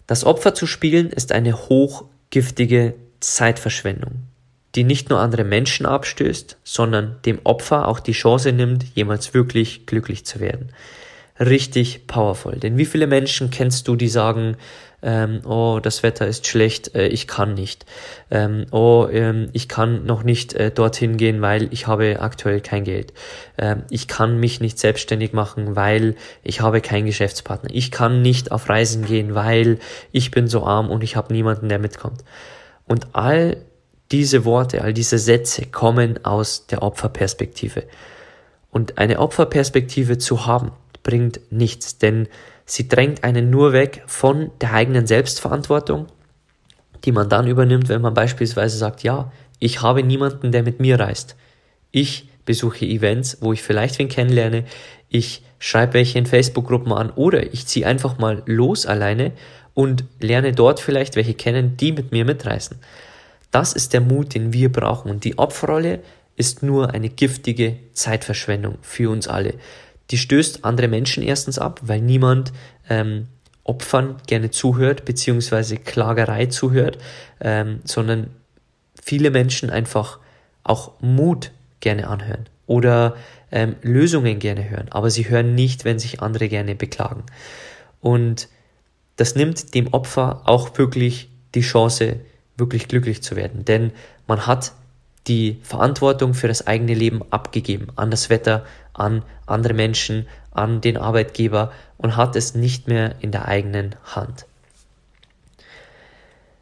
Das 0.07 0.24
Opfer 0.24 0.54
zu 0.54 0.66
spielen 0.66 1.11
ist 1.11 1.33
eine 1.33 1.57
hochgiftige 1.57 2.94
Zeitverschwendung, 3.20 4.27
die 4.78 4.84
nicht 4.84 5.10
nur 5.10 5.18
andere 5.18 5.42
Menschen 5.42 5.84
abstößt, 5.84 6.56
sondern 6.62 7.16
dem 7.26 7.40
Opfer 7.44 7.88
auch 7.88 7.98
die 7.98 8.12
Chance 8.12 8.52
nimmt, 8.52 8.84
jemals 8.94 9.34
wirklich 9.34 9.84
glücklich 9.84 10.24
zu 10.24 10.40
werden 10.40 10.70
richtig 11.40 12.06
powerful. 12.06 12.56
Denn 12.56 12.78
wie 12.78 12.84
viele 12.84 13.06
Menschen 13.06 13.50
kennst 13.50 13.86
du, 13.88 13.96
die 13.96 14.08
sagen, 14.08 14.56
ähm, 15.00 15.42
oh, 15.44 15.78
das 15.80 16.02
Wetter 16.02 16.26
ist 16.26 16.48
schlecht, 16.48 16.96
äh, 16.96 17.06
ich 17.06 17.28
kann 17.28 17.54
nicht. 17.54 17.86
Ähm, 18.30 18.66
oh, 18.72 19.06
ähm, 19.10 19.48
ich 19.52 19.68
kann 19.68 20.04
noch 20.04 20.24
nicht 20.24 20.54
äh, 20.54 20.72
dorthin 20.72 21.16
gehen, 21.16 21.40
weil 21.40 21.72
ich 21.72 21.86
habe 21.86 22.18
aktuell 22.20 22.60
kein 22.60 22.82
Geld. 22.82 23.12
Ähm, 23.56 23.84
ich 23.90 24.08
kann 24.08 24.40
mich 24.40 24.60
nicht 24.60 24.78
selbstständig 24.80 25.32
machen, 25.32 25.76
weil 25.76 26.16
ich 26.42 26.60
habe 26.60 26.80
keinen 26.80 27.06
Geschäftspartner. 27.06 27.70
Ich 27.72 27.92
kann 27.92 28.22
nicht 28.22 28.50
auf 28.50 28.68
Reisen 28.68 29.04
gehen, 29.04 29.36
weil 29.36 29.78
ich 30.10 30.32
bin 30.32 30.48
so 30.48 30.64
arm 30.64 30.90
und 30.90 31.04
ich 31.04 31.14
habe 31.14 31.32
niemanden, 31.32 31.68
der 31.68 31.78
mitkommt. 31.78 32.24
Und 32.84 33.08
all 33.12 33.58
diese 34.11 34.44
Worte, 34.44 34.83
all 34.83 34.92
diese 34.92 35.18
Sätze 35.18 35.66
kommen 35.66 36.25
aus 36.25 36.66
der 36.66 36.83
Opferperspektive. 36.83 37.85
Und 38.71 38.99
eine 38.99 39.18
Opferperspektive 39.18 40.18
zu 40.18 40.47
haben, 40.47 40.73
bringt 41.03 41.40
nichts, 41.51 41.99
denn 41.99 42.29
sie 42.64 42.88
drängt 42.88 43.25
einen 43.25 43.51
nur 43.51 43.73
weg 43.73 44.03
von 44.07 44.51
der 44.61 44.75
eigenen 44.75 45.07
Selbstverantwortung, 45.07 46.07
die 47.05 47.12
man 47.12 47.29
dann 47.29 47.47
übernimmt, 47.47 47.88
wenn 47.88 48.03
man 48.03 48.14
beispielsweise 48.14 48.77
sagt, 48.77 49.03
ja, 49.03 49.33
ich 49.59 49.83
habe 49.83 50.03
niemanden, 50.03 50.53
der 50.53 50.62
mit 50.62 50.81
mir 50.81 51.01
reist. 51.01 51.37
Ich 51.90 52.29
besuche 52.44 52.85
Events, 52.85 53.38
wo 53.40 53.53
ich 53.53 53.62
vielleicht 53.62 53.99
wen 53.99 54.09
kennenlerne, 54.09 54.64
ich 55.09 55.42
schreibe 55.59 55.94
welche 55.94 56.18
in 56.18 56.27
Facebook-Gruppen 56.27 56.92
an 56.92 57.11
oder 57.11 57.53
ich 57.53 57.66
ziehe 57.66 57.87
einfach 57.87 58.18
mal 58.18 58.42
los 58.47 58.87
alleine 58.87 59.33
und 59.75 60.05
lerne 60.21 60.53
dort 60.53 60.81
vielleicht 60.81 61.16
welche 61.16 61.35
kennen, 61.35 61.77
die 61.77 61.92
mit 61.92 62.12
mir 62.12 62.25
mitreisen. 62.25 62.79
Das 63.50 63.72
ist 63.72 63.92
der 63.92 64.00
Mut, 64.00 64.34
den 64.34 64.52
wir 64.52 64.70
brauchen. 64.70 65.11
Und 65.11 65.24
die 65.24 65.38
Opferrolle 65.38 66.00
ist 66.37 66.62
nur 66.62 66.92
eine 66.94 67.08
giftige 67.08 67.76
Zeitverschwendung 67.92 68.78
für 68.82 69.11
uns 69.11 69.26
alle 69.26 69.54
die 70.11 70.18
stößt 70.18 70.64
andere 70.64 70.88
Menschen 70.88 71.22
erstens 71.22 71.58
ab, 71.58 71.80
weil 71.82 72.00
niemand 72.00 72.52
ähm, 72.88 73.28
Opfern 73.64 74.16
gerne 74.26 74.50
zuhört, 74.50 75.04
beziehungsweise 75.04 75.76
Klagerei 75.76 76.46
zuhört, 76.46 76.98
ähm, 77.40 77.80
sondern 77.84 78.30
viele 79.02 79.30
Menschen 79.30 79.70
einfach 79.70 80.18
auch 80.64 80.92
Mut 81.00 81.52
gerne 81.80 82.08
anhören 82.08 82.48
oder 82.66 83.16
ähm, 83.52 83.76
Lösungen 83.82 84.38
gerne 84.38 84.68
hören, 84.68 84.88
aber 84.90 85.11
sie 85.11 85.28
hören 85.28 85.54
nicht, 85.54 85.84
wenn 85.84 85.98
sich 85.98 86.20
andere 86.22 86.48
gerne 86.48 86.74
beklagen. 86.74 87.24
Und 88.00 88.48
das 89.16 89.34
nimmt 89.34 89.74
dem 89.74 89.92
Opfer 89.92 90.42
auch 90.44 90.76
wirklich 90.78 91.28
die 91.54 91.62
Chance, 91.62 92.20
wirklich 92.59 92.88
glücklich 92.88 93.23
zu 93.23 93.37
werden, 93.37 93.64
denn 93.64 93.92
man 94.27 94.47
hat 94.47 94.73
die 95.27 95.59
Verantwortung 95.62 96.35
für 96.35 96.49
das 96.49 96.66
eigene 96.66 96.94
Leben 96.94 97.23
abgegeben 97.31 97.88
an 97.97 98.11
das 98.11 98.31
Wetter, 98.31 98.64
an 98.94 99.23
andere 99.47 99.75
Menschen, 99.75 100.27
an 100.51 100.81
den 100.81 100.97
Arbeitgeber 100.97 101.73
und 101.97 102.16
hat 102.16 102.35
es 102.37 102.55
nicht 102.55 102.88
mehr 102.88 103.14
in 103.21 103.31
der 103.31 103.47
eigenen 103.47 103.94
Hand. 104.05 104.47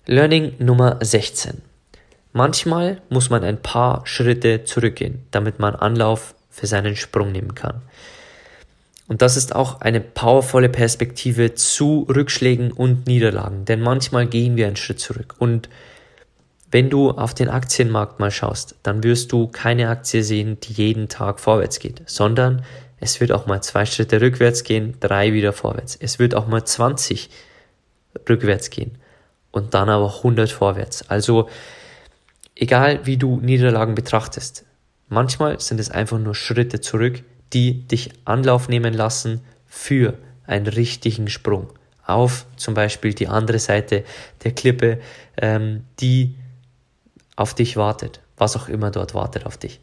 Learning 0.07 0.55
Nummer 0.59 0.99
16. 1.01 1.63
Manchmal 2.33 3.01
muss 3.09 3.31
man 3.31 3.43
ein 3.43 3.61
paar 3.61 4.07
Schritte 4.07 4.65
zurückgehen, 4.65 5.27
damit 5.31 5.59
man 5.59 5.75
Anlauf 5.75 6.35
für 6.51 6.67
seinen 6.67 6.97
Sprung 6.97 7.33
nehmen 7.33 7.55
kann. 7.55 7.83
Und 9.09 9.23
das 9.23 9.37
ist 9.37 9.55
auch 9.55 9.81
eine 9.81 10.01
powervolle 10.01 10.69
Perspektive 10.69 11.55
zu 11.55 12.07
Rückschlägen 12.09 12.73
und 12.73 13.07
Niederlagen, 13.07 13.65
denn 13.65 13.81
manchmal 13.81 14.27
gehen 14.27 14.57
wir 14.57 14.67
einen 14.67 14.77
Schritt 14.77 14.99
zurück. 14.99 15.37
Und 15.39 15.69
wenn 16.73 16.91
du 16.91 17.13
auf 17.13 17.33
den 17.33 17.49
Aktienmarkt 17.49 18.19
mal 18.19 18.33
schaust, 18.33 18.75
dann 18.83 19.05
wirst 19.05 19.31
du 19.31 19.47
keine 19.47 19.89
Aktie 19.89 20.25
sehen, 20.25 20.59
die 20.61 20.73
jeden 20.73 21.09
Tag 21.09 21.39
vorwärts 21.39 21.79
geht, 21.79 22.03
sondern 22.07 22.65
es 22.99 23.21
wird 23.21 23.31
auch 23.31 23.47
mal 23.47 23.63
zwei 23.63 23.87
Schritte 23.87 24.21
rückwärts 24.21 24.65
gehen, 24.65 24.97
drei 24.99 25.33
wieder 25.33 25.53
vorwärts. 25.53 25.97
Es 26.01 26.19
wird 26.19 26.35
auch 26.35 26.49
mal 26.49 26.65
20 26.65 27.31
rückwärts 28.29 28.71
gehen 28.71 28.99
und 29.53 29.75
dann 29.75 29.89
aber 29.89 30.17
100 30.17 30.51
vorwärts. 30.51 31.09
Also 31.09 31.49
egal 32.57 33.01
wie 33.05 33.17
du 33.17 33.39
Niederlagen 33.41 33.95
betrachtest, 33.95 34.65
manchmal 35.09 35.61
sind 35.61 35.79
es 35.79 35.91
einfach 35.91 36.19
nur 36.19 36.35
Schritte 36.35 36.81
zurück, 36.81 37.23
die 37.53 37.87
dich 37.87 38.11
Anlauf 38.25 38.69
nehmen 38.69 38.95
lassen 38.95 39.41
für 39.67 40.15
einen 40.47 40.67
richtigen 40.67 41.29
Sprung 41.29 41.69
auf 42.07 42.47
zum 42.57 42.75
Beispiel 42.75 43.13
die 43.13 43.29
andere 43.29 43.59
Seite 43.59 44.05
der 44.45 44.53
Klippe, 44.53 45.01
ähm, 45.37 45.85
die 46.01 46.35
auf 47.35 47.55
dich 47.55 47.77
wartet, 47.77 48.21
was 48.37 48.57
auch 48.57 48.69
immer 48.69 48.91
dort 48.91 49.15
wartet 49.15 49.45
auf 49.45 49.57
dich. 49.57 49.81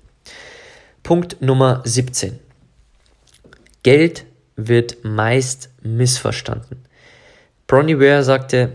Punkt 1.03 1.41
Nummer 1.41 1.81
17. 1.83 2.39
Geld 3.83 4.25
wird 4.55 5.03
meist 5.03 5.69
missverstanden. 5.81 6.85
Bronnie 7.67 7.99
Ware 7.99 8.23
sagte, 8.23 8.73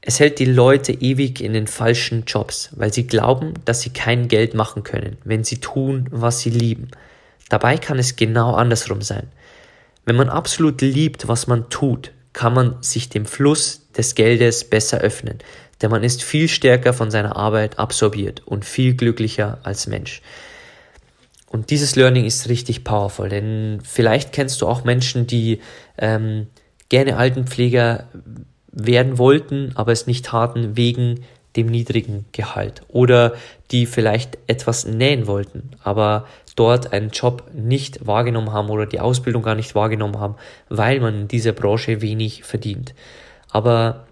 es 0.00 0.20
hält 0.20 0.38
die 0.38 0.46
Leute 0.46 0.92
ewig 0.92 1.40
in 1.40 1.52
den 1.52 1.66
falschen 1.66 2.24
Jobs, 2.24 2.70
weil 2.72 2.92
sie 2.92 3.06
glauben, 3.06 3.54
dass 3.64 3.82
sie 3.82 3.90
kein 3.90 4.28
Geld 4.28 4.54
machen 4.54 4.82
können, 4.82 5.18
wenn 5.24 5.44
sie 5.44 5.58
tun, 5.58 6.08
was 6.10 6.40
sie 6.40 6.50
lieben. 6.50 6.88
Dabei 7.48 7.78
kann 7.78 7.98
es 7.98 8.16
genau 8.16 8.54
andersrum 8.54 9.02
sein. 9.02 9.28
Wenn 10.04 10.16
man 10.16 10.28
absolut 10.28 10.80
liebt, 10.80 11.28
was 11.28 11.46
man 11.46 11.68
tut, 11.70 12.12
kann 12.32 12.54
man 12.54 12.82
sich 12.82 13.08
dem 13.08 13.26
Fluss 13.26 13.88
des 13.96 14.14
Geldes 14.14 14.64
besser 14.64 14.98
öffnen, 14.98 15.38
denn 15.82 15.90
man 15.90 16.04
ist 16.04 16.22
viel 16.22 16.48
stärker 16.48 16.92
von 16.92 17.10
seiner 17.10 17.36
Arbeit 17.36 17.78
absorbiert 17.78 18.42
und 18.46 18.64
viel 18.64 18.94
glücklicher 18.94 19.58
als 19.62 19.86
Mensch. 19.86 20.22
Und 21.46 21.70
dieses 21.70 21.96
Learning 21.96 22.26
ist 22.26 22.48
richtig 22.48 22.84
powerful, 22.84 23.28
denn 23.28 23.80
vielleicht 23.82 24.32
kennst 24.32 24.60
du 24.60 24.66
auch 24.66 24.84
Menschen, 24.84 25.26
die 25.26 25.60
ähm, 25.96 26.46
gerne 26.88 27.16
Altenpfleger 27.16 28.08
werden 28.70 29.18
wollten, 29.18 29.72
aber 29.74 29.92
es 29.92 30.06
nicht 30.06 30.26
taten 30.26 30.76
wegen 30.76 31.24
dem 31.56 31.66
niedrigen 31.66 32.26
Gehalt 32.32 32.82
oder 32.88 33.34
die 33.70 33.86
vielleicht 33.86 34.38
etwas 34.46 34.84
nähen 34.84 35.26
wollten, 35.26 35.70
aber 35.82 36.26
dort 36.58 36.92
einen 36.92 37.10
Job 37.10 37.50
nicht 37.54 38.06
wahrgenommen 38.06 38.52
haben 38.52 38.70
oder 38.70 38.86
die 38.86 39.00
Ausbildung 39.00 39.42
gar 39.42 39.54
nicht 39.54 39.74
wahrgenommen 39.74 40.18
haben, 40.18 40.36
weil 40.68 41.00
man 41.00 41.22
in 41.22 41.28
dieser 41.28 41.52
Branche 41.52 42.00
wenig 42.00 42.44
verdient. 42.44 42.94
Aber 43.50 44.06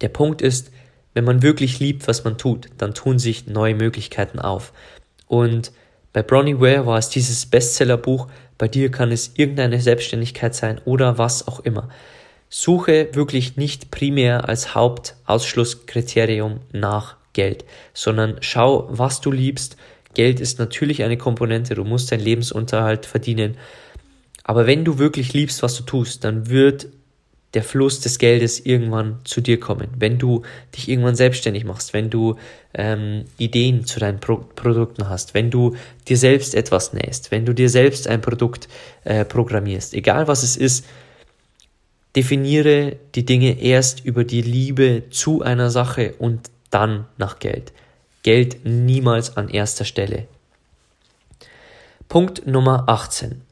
der 0.00 0.08
Punkt 0.08 0.42
ist, 0.42 0.70
wenn 1.12 1.24
man 1.24 1.42
wirklich 1.42 1.80
liebt, 1.80 2.08
was 2.08 2.24
man 2.24 2.38
tut, 2.38 2.68
dann 2.78 2.94
tun 2.94 3.18
sich 3.18 3.46
neue 3.46 3.74
Möglichkeiten 3.74 4.38
auf. 4.38 4.72
Und 5.26 5.72
bei 6.12 6.22
Bronnie 6.22 6.60
Ware 6.60 6.86
war 6.86 6.98
es 6.98 7.08
dieses 7.08 7.46
Bestsellerbuch, 7.46 8.28
bei 8.58 8.68
dir 8.68 8.90
kann 8.90 9.12
es 9.12 9.32
irgendeine 9.36 9.80
Selbstständigkeit 9.80 10.54
sein 10.54 10.80
oder 10.84 11.18
was 11.18 11.46
auch 11.46 11.60
immer. 11.60 11.88
Suche 12.48 13.08
wirklich 13.12 13.56
nicht 13.56 13.90
primär 13.90 14.48
als 14.48 14.74
Hauptausschlusskriterium 14.74 16.60
nach 16.72 17.16
Geld, 17.32 17.64
sondern 17.94 18.38
schau, 18.40 18.88
was 18.90 19.20
du 19.20 19.30
liebst. 19.30 19.76
Geld 20.14 20.40
ist 20.40 20.58
natürlich 20.58 21.02
eine 21.02 21.16
Komponente, 21.16 21.74
du 21.74 21.84
musst 21.84 22.10
deinen 22.10 22.20
Lebensunterhalt 22.20 23.06
verdienen. 23.06 23.56
Aber 24.44 24.66
wenn 24.66 24.84
du 24.84 24.98
wirklich 24.98 25.32
liebst, 25.32 25.62
was 25.62 25.76
du 25.76 25.84
tust, 25.84 26.24
dann 26.24 26.48
wird 26.48 26.88
der 27.54 27.62
Fluss 27.64 28.00
des 28.00 28.18
Geldes 28.18 28.60
irgendwann 28.60 29.18
zu 29.24 29.40
dir 29.40 29.58
kommen. 29.58 29.88
Wenn 29.98 30.18
du 30.18 30.42
dich 30.76 30.88
irgendwann 30.88 31.16
selbstständig 31.16 31.64
machst, 31.64 31.92
wenn 31.92 32.08
du 32.08 32.36
ähm, 32.74 33.24
Ideen 33.38 33.84
zu 33.84 33.98
deinen 33.98 34.20
Pro 34.20 34.36
Produkten 34.36 35.08
hast, 35.08 35.34
wenn 35.34 35.50
du 35.50 35.74
dir 36.06 36.16
selbst 36.16 36.54
etwas 36.54 36.92
nähst, 36.92 37.32
wenn 37.32 37.46
du 37.46 37.52
dir 37.52 37.68
selbst 37.68 38.06
ein 38.06 38.20
Produkt 38.20 38.68
äh, 39.04 39.24
programmierst, 39.24 39.94
egal 39.94 40.28
was 40.28 40.44
es 40.44 40.56
ist, 40.56 40.84
Definiere 42.16 42.96
die 43.14 43.24
Dinge 43.24 43.60
erst 43.60 44.04
über 44.04 44.24
die 44.24 44.42
Liebe 44.42 45.04
zu 45.10 45.42
einer 45.42 45.70
Sache 45.70 46.14
und 46.18 46.50
dann 46.70 47.06
nach 47.18 47.38
Geld. 47.38 47.72
Geld 48.22 48.64
niemals 48.64 49.36
an 49.36 49.48
erster 49.48 49.84
Stelle. 49.84 50.26
Punkt 52.08 52.46
Nummer 52.46 52.84
18. 52.88 53.42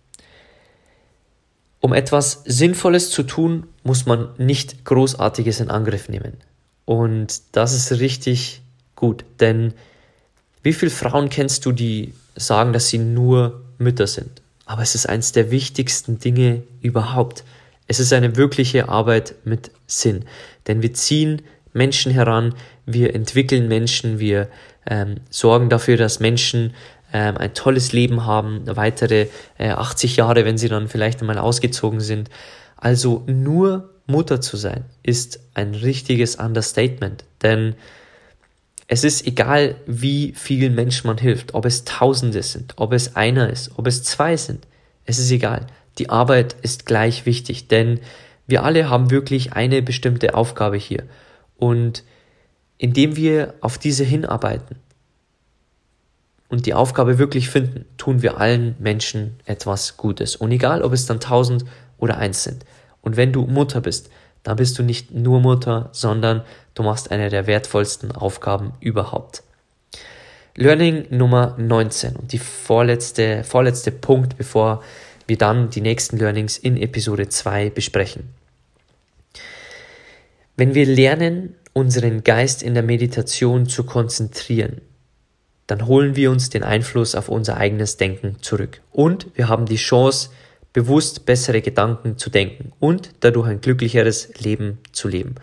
Um 1.81 1.93
etwas 1.93 2.43
Sinnvolles 2.45 3.11
zu 3.11 3.23
tun, 3.23 3.67
muss 3.85 4.05
man 4.05 4.31
nicht 4.37 4.85
Großartiges 4.85 5.61
in 5.61 5.71
Angriff 5.71 6.09
nehmen. 6.09 6.35
Und 6.85 7.41
das 7.53 7.73
ist 7.73 8.01
richtig 8.01 8.63
gut, 8.97 9.25
denn 9.41 9.75
wie 10.63 10.73
viele 10.73 10.91
Frauen 10.91 11.29
kennst 11.31 11.65
du, 11.65 11.73
die 11.73 12.13
sagen, 12.35 12.73
dass 12.73 12.89
sie 12.89 12.99
nur 12.99 13.63
Mütter 13.79 14.07
sind? 14.07 14.43
Aber 14.67 14.83
es 14.83 14.95
ist 14.95 15.09
eines 15.09 15.33
der 15.33 15.51
wichtigsten 15.51 16.19
Dinge 16.19 16.63
überhaupt. 16.83 17.45
Es 17.87 18.01
ist 18.01 18.13
eine 18.13 18.37
wirkliche 18.37 18.89
Arbeit 18.89 19.35
mit 19.45 19.71
Sinn, 19.87 20.25
denn 20.67 20.83
wir 20.83 20.93
ziehen 20.93 21.43
Menschen 21.73 22.13
heran, 22.13 22.55
wir 22.87 23.15
entwickeln 23.15 23.69
Menschen, 23.69 24.19
wir 24.19 24.49
ähm, 24.87 25.17
sorgen 25.31 25.69
dafür, 25.69 25.97
dass 25.97 26.21
Menschen 26.21 26.75
ähm, 27.13 27.37
ein 27.37 27.55
tolles 27.55 27.93
Leben 27.93 28.27
haben, 28.27 28.63
weitere 28.67 29.29
äh, 29.59 29.71
80 29.71 30.17
Jahre, 30.17 30.45
wenn 30.45 30.59
sie 30.59 30.69
dann 30.69 30.89
vielleicht 30.89 31.21
einmal 31.21 31.39
ausgezogen 31.39 32.01
sind. 32.01 32.31
Also 32.77 33.23
nur 33.27 33.91
Mutter 34.07 34.41
zu 34.41 34.57
sein, 34.57 34.85
ist 35.03 35.41
ein 35.55 35.75
richtiges 35.75 36.37
Understatement, 36.37 37.25
denn 37.43 37.75
es 38.87 39.05
ist 39.05 39.27
egal, 39.27 39.77
wie 39.87 40.33
vielen 40.35 40.75
Menschen 40.75 41.09
man 41.09 41.19
hilft, 41.19 41.53
ob 41.53 41.67
es 41.67 41.85
Tausende 41.85 42.43
sind, 42.43 42.73
ob 42.77 42.95
es 42.95 43.17
einer 43.17 43.51
ist, 43.51 43.73
ob 43.77 43.87
es 43.87 44.03
zwei 44.03 44.37
sind, 44.37 44.67
es 45.05 45.19
ist 45.19 45.31
egal. 45.31 45.67
Die 45.99 46.09
Arbeit 46.09 46.57
ist 46.63 46.87
gleich 46.87 47.27
wichtig, 47.27 47.69
denn 47.69 48.01
wir 48.47 48.65
alle 48.65 48.89
haben 48.89 49.11
wirklich 49.11 49.53
eine 49.53 49.83
bestimmte 49.83 50.35
Aufgabe 50.35 50.79
hier. 50.79 51.05
Und 51.59 52.05
indem 52.79 53.17
wir 53.17 53.55
auf 53.61 53.77
diese 53.77 54.05
hinarbeiten 54.05 54.77
und 56.49 56.65
die 56.65 56.75
Aufgabe 56.75 57.19
wirklich 57.19 57.51
finden, 57.51 57.85
tun 57.99 58.23
wir 58.23 58.39
allen 58.39 58.75
Menschen 58.79 59.39
etwas 59.45 59.97
Gutes. 59.97 60.37
Und 60.37 60.51
egal, 60.51 60.83
ob 60.83 60.93
es 60.93 61.05
dann 61.05 61.21
tausend 61.21 61.65
oder 61.99 62.17
eins 62.17 62.45
sind. 62.45 62.65
Und 63.03 63.17
wenn 63.17 63.33
du 63.33 63.47
Mutter 63.47 63.81
bist, 63.81 64.11
dann 64.45 64.57
bist 64.57 64.79
du 64.79 64.83
nicht 64.83 65.13
nur 65.13 65.41
Mutter, 65.41 65.91
sondern 65.93 66.43
du 66.75 66.83
machst 66.83 67.11
eine 67.11 67.29
der 67.29 67.47
wertvollsten 67.47 68.13
Aufgaben 68.13 68.73
überhaupt. 68.81 69.43
Learning 70.57 71.07
Nummer 71.11 71.55
19 71.59 72.17
und 72.17 72.33
die 72.33 72.39
vorletzte, 72.39 73.45
vorletzte 73.45 73.93
Punkt, 73.93 74.37
bevor 74.37 74.83
wir 75.27 75.37
dann 75.37 75.71
die 75.71 75.81
nächsten 75.81 76.17
Learnings 76.17 76.57
in 76.59 76.77
Episode 76.77 77.29
2 77.29 77.71
besprechen. 77.71 78.38
Wenn 80.59 80.75
wir 80.75 80.87
lernen, 80.87 81.55
unseren 81.73 82.25
Geist 82.25 82.65
in 82.65 82.75
der 82.75 82.83
Meditation 82.83 83.69
zu 83.69 83.85
konzentrieren, 83.85 84.81
dann 85.69 85.87
holen 85.87 86.17
wir 86.17 86.33
uns 86.33 86.51
den 86.51 86.65
Einfluss 86.65 87.15
auf 87.15 87.29
unser 87.29 87.59
eigenes 87.59 87.97
Denken 87.97 88.39
zurück. 88.41 88.81
Und 88.91 89.29
wir 89.37 89.49
haben 89.49 89.67
die 89.67 89.77
Chance, 89.77 90.31
bewusst 90.73 91.27
bessere 91.27 91.63
Gedanken 91.63 92.19
zu 92.19 92.29
denken 92.29 92.73
und 92.81 93.13
dadurch 93.21 93.47
ein 93.47 93.61
glücklicheres 93.61 94.33
Leben 94.41 94.79
zu 94.91 95.07
leben. 95.07 95.37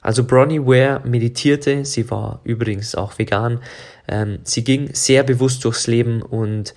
Also 0.00 0.24
Bronnie 0.24 0.58
Ware 0.58 1.00
meditierte, 1.06 1.84
sie 1.84 2.10
war 2.10 2.40
übrigens 2.42 2.96
auch 2.96 3.20
vegan, 3.20 3.60
ähm, 4.08 4.40
sie 4.42 4.64
ging 4.64 4.92
sehr 4.92 5.22
bewusst 5.22 5.64
durchs 5.64 5.86
Leben 5.86 6.22
und 6.22 6.74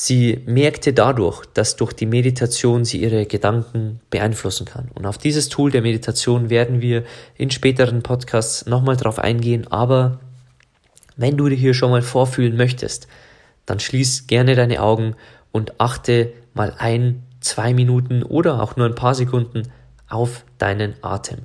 Sie 0.00 0.44
merkte 0.46 0.92
dadurch, 0.92 1.44
dass 1.54 1.74
durch 1.74 1.92
die 1.92 2.06
Meditation 2.06 2.84
sie 2.84 3.02
ihre 3.02 3.26
Gedanken 3.26 3.98
beeinflussen 4.10 4.64
kann. 4.64 4.92
Und 4.94 5.06
auf 5.06 5.18
dieses 5.18 5.48
Tool 5.48 5.72
der 5.72 5.82
Meditation 5.82 6.50
werden 6.50 6.80
wir 6.80 7.02
in 7.36 7.50
späteren 7.50 8.04
Podcasts 8.04 8.66
nochmal 8.66 8.96
drauf 8.96 9.18
eingehen. 9.18 9.66
Aber 9.72 10.20
wenn 11.16 11.36
du 11.36 11.48
dir 11.48 11.56
hier 11.56 11.74
schon 11.74 11.90
mal 11.90 12.02
vorfühlen 12.02 12.56
möchtest, 12.56 13.08
dann 13.66 13.80
schließ 13.80 14.28
gerne 14.28 14.54
deine 14.54 14.82
Augen 14.82 15.16
und 15.50 15.80
achte 15.80 16.32
mal 16.54 16.72
ein, 16.78 17.24
zwei 17.40 17.74
Minuten 17.74 18.22
oder 18.22 18.62
auch 18.62 18.76
nur 18.76 18.86
ein 18.86 18.94
paar 18.94 19.16
Sekunden 19.16 19.64
auf 20.08 20.44
deinen 20.58 20.94
Atem. 21.02 21.40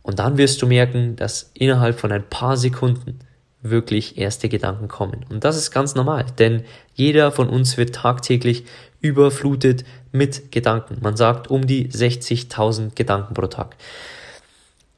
Und 0.00 0.20
dann 0.20 0.38
wirst 0.38 0.62
du 0.62 0.66
merken, 0.66 1.16
dass 1.16 1.50
innerhalb 1.52 2.00
von 2.00 2.12
ein 2.12 2.24
paar 2.24 2.56
Sekunden 2.56 3.18
wirklich 3.62 4.18
erste 4.18 4.48
Gedanken 4.48 4.88
kommen. 4.88 5.24
Und 5.28 5.44
das 5.44 5.56
ist 5.56 5.70
ganz 5.70 5.94
normal, 5.94 6.26
denn 6.38 6.64
jeder 6.94 7.30
von 7.32 7.48
uns 7.48 7.76
wird 7.76 7.94
tagtäglich 7.94 8.64
überflutet 9.00 9.84
mit 10.12 10.52
Gedanken. 10.52 10.98
Man 11.00 11.16
sagt 11.16 11.50
um 11.50 11.66
die 11.66 11.88
60.000 11.88 12.94
Gedanken 12.94 13.34
pro 13.34 13.46
Tag. 13.46 13.76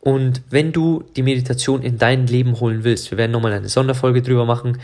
Und 0.01 0.42
wenn 0.51 0.72
du 0.72 1.05
die 1.14 1.22
Meditation 1.22 1.83
in 1.83 1.98
dein 1.98 2.27
Leben 2.27 2.59
holen 2.59 2.83
willst, 2.83 3.11
wir 3.11 3.18
werden 3.18 3.31
nochmal 3.31 3.53
eine 3.53 3.68
Sonderfolge 3.68 4.22
drüber 4.22 4.44
machen, 4.44 4.79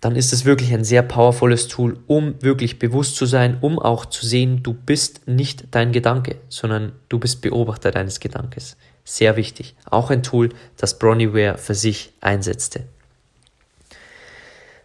dann 0.00 0.14
ist 0.14 0.32
es 0.32 0.44
wirklich 0.44 0.72
ein 0.72 0.84
sehr 0.84 1.02
powervolles 1.02 1.66
Tool, 1.66 1.98
um 2.06 2.34
wirklich 2.40 2.78
bewusst 2.78 3.16
zu 3.16 3.26
sein, 3.26 3.58
um 3.60 3.78
auch 3.78 4.06
zu 4.06 4.26
sehen, 4.26 4.62
du 4.62 4.74
bist 4.74 5.26
nicht 5.26 5.64
dein 5.72 5.92
Gedanke, 5.92 6.36
sondern 6.48 6.92
du 7.08 7.18
bist 7.18 7.40
Beobachter 7.40 7.90
deines 7.90 8.20
Gedankes. 8.20 8.76
Sehr 9.08 9.36
wichtig. 9.36 9.74
Auch 9.86 10.10
ein 10.10 10.22
Tool, 10.22 10.50
das 10.76 10.98
Bronnie 10.98 11.32
Ware 11.32 11.56
für 11.56 11.74
sich 11.74 12.12
einsetzte. 12.20 12.84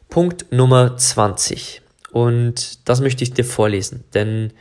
Punkt 0.09 0.49
Nummer 0.49 0.95
20. 0.95 1.81
Und 2.13 2.87
das 2.87 3.01
möchte 3.01 3.25
ich 3.25 3.33
dir 3.33 3.43
vorlesen, 3.43 4.05
denn 4.13 4.53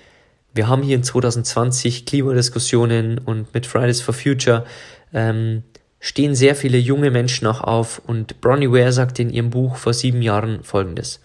wir 0.52 0.66
haben 0.66 0.82
hier 0.82 0.96
in 0.96 1.04
2020 1.04 2.06
Klimadiskussionen 2.06 3.18
und 3.18 3.54
mit 3.54 3.66
Fridays 3.66 4.00
for 4.00 4.14
Future 4.14 4.66
ähm, 5.12 5.62
stehen 6.00 6.34
sehr 6.34 6.56
viele 6.56 6.78
junge 6.78 7.12
Menschen 7.12 7.46
auch 7.46 7.60
auf 7.60 8.02
und 8.04 8.40
Bronnie 8.40 8.72
Ware 8.72 8.92
sagt 8.92 9.20
in 9.20 9.30
ihrem 9.30 9.50
Buch 9.50 9.76
vor 9.76 9.94
sieben 9.94 10.22
Jahren 10.22 10.64
folgendes. 10.64 11.20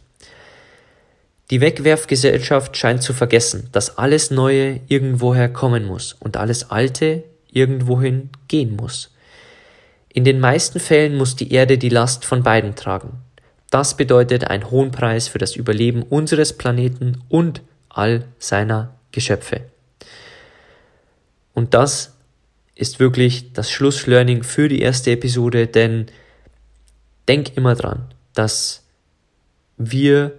Die 1.50 1.60
Wegwerfgesellschaft 1.60 2.78
scheint 2.78 3.02
zu 3.02 3.14
vergessen, 3.14 3.70
dass 3.72 3.98
alles 3.98 4.30
Neue 4.30 4.80
irgendwoher 4.90 5.50
kommen 5.50 5.86
muss 5.86 6.14
und 6.20 6.38
alles 6.38 6.70
Alte 6.70 7.24
irgendwohin 7.52 8.30
gehen 8.48 8.76
muss. 8.76 9.14
In 10.10 10.24
den 10.24 10.40
meisten 10.40 10.80
Fällen 10.80 11.16
muss 11.16 11.36
die 11.36 11.52
Erde 11.52 11.78
die 11.78 11.90
Last 11.90 12.26
von 12.26 12.44
beiden 12.44 12.76
tragen. 12.76 13.20
Das 13.70 13.98
bedeutet 13.98 14.46
einen 14.46 14.72
hohen 14.72 14.92
Preis 14.92 15.28
für 15.28 15.38
das 15.38 15.56
Überleben 15.56 16.04
unseres 16.04 16.54
Planeten 16.54 17.22
und 17.30 17.62
all 17.90 18.26
seiner 18.40 18.96
Geschöpfe. 19.12 19.62
Und 21.54 21.74
das 21.74 22.16
ist 22.76 23.00
wirklich 23.00 23.54
das 23.54 23.72
Schlusslearning 23.72 24.44
für 24.44 24.70
die 24.70 24.82
erste 24.82 25.12
Episode, 25.12 25.68
denn 25.68 26.06
denk 27.28 27.58
immer 27.58 27.76
dran, 27.76 28.14
dass 28.34 28.84
wir 29.78 30.34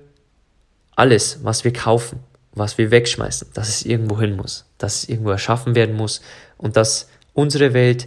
alles, 0.94 1.40
was 1.42 1.64
wir 1.64 1.72
kaufen, 1.72 2.20
was 2.58 2.78
wir 2.78 2.90
wegschmeißen, 2.90 3.48
dass 3.54 3.68
es 3.68 3.84
irgendwo 3.84 4.20
hin 4.20 4.36
muss, 4.36 4.66
dass 4.78 5.02
es 5.02 5.08
irgendwo 5.08 5.30
erschaffen 5.30 5.74
werden 5.74 5.96
muss 5.96 6.20
und 6.56 6.76
dass 6.76 7.08
unsere 7.32 7.72
Welt, 7.74 8.06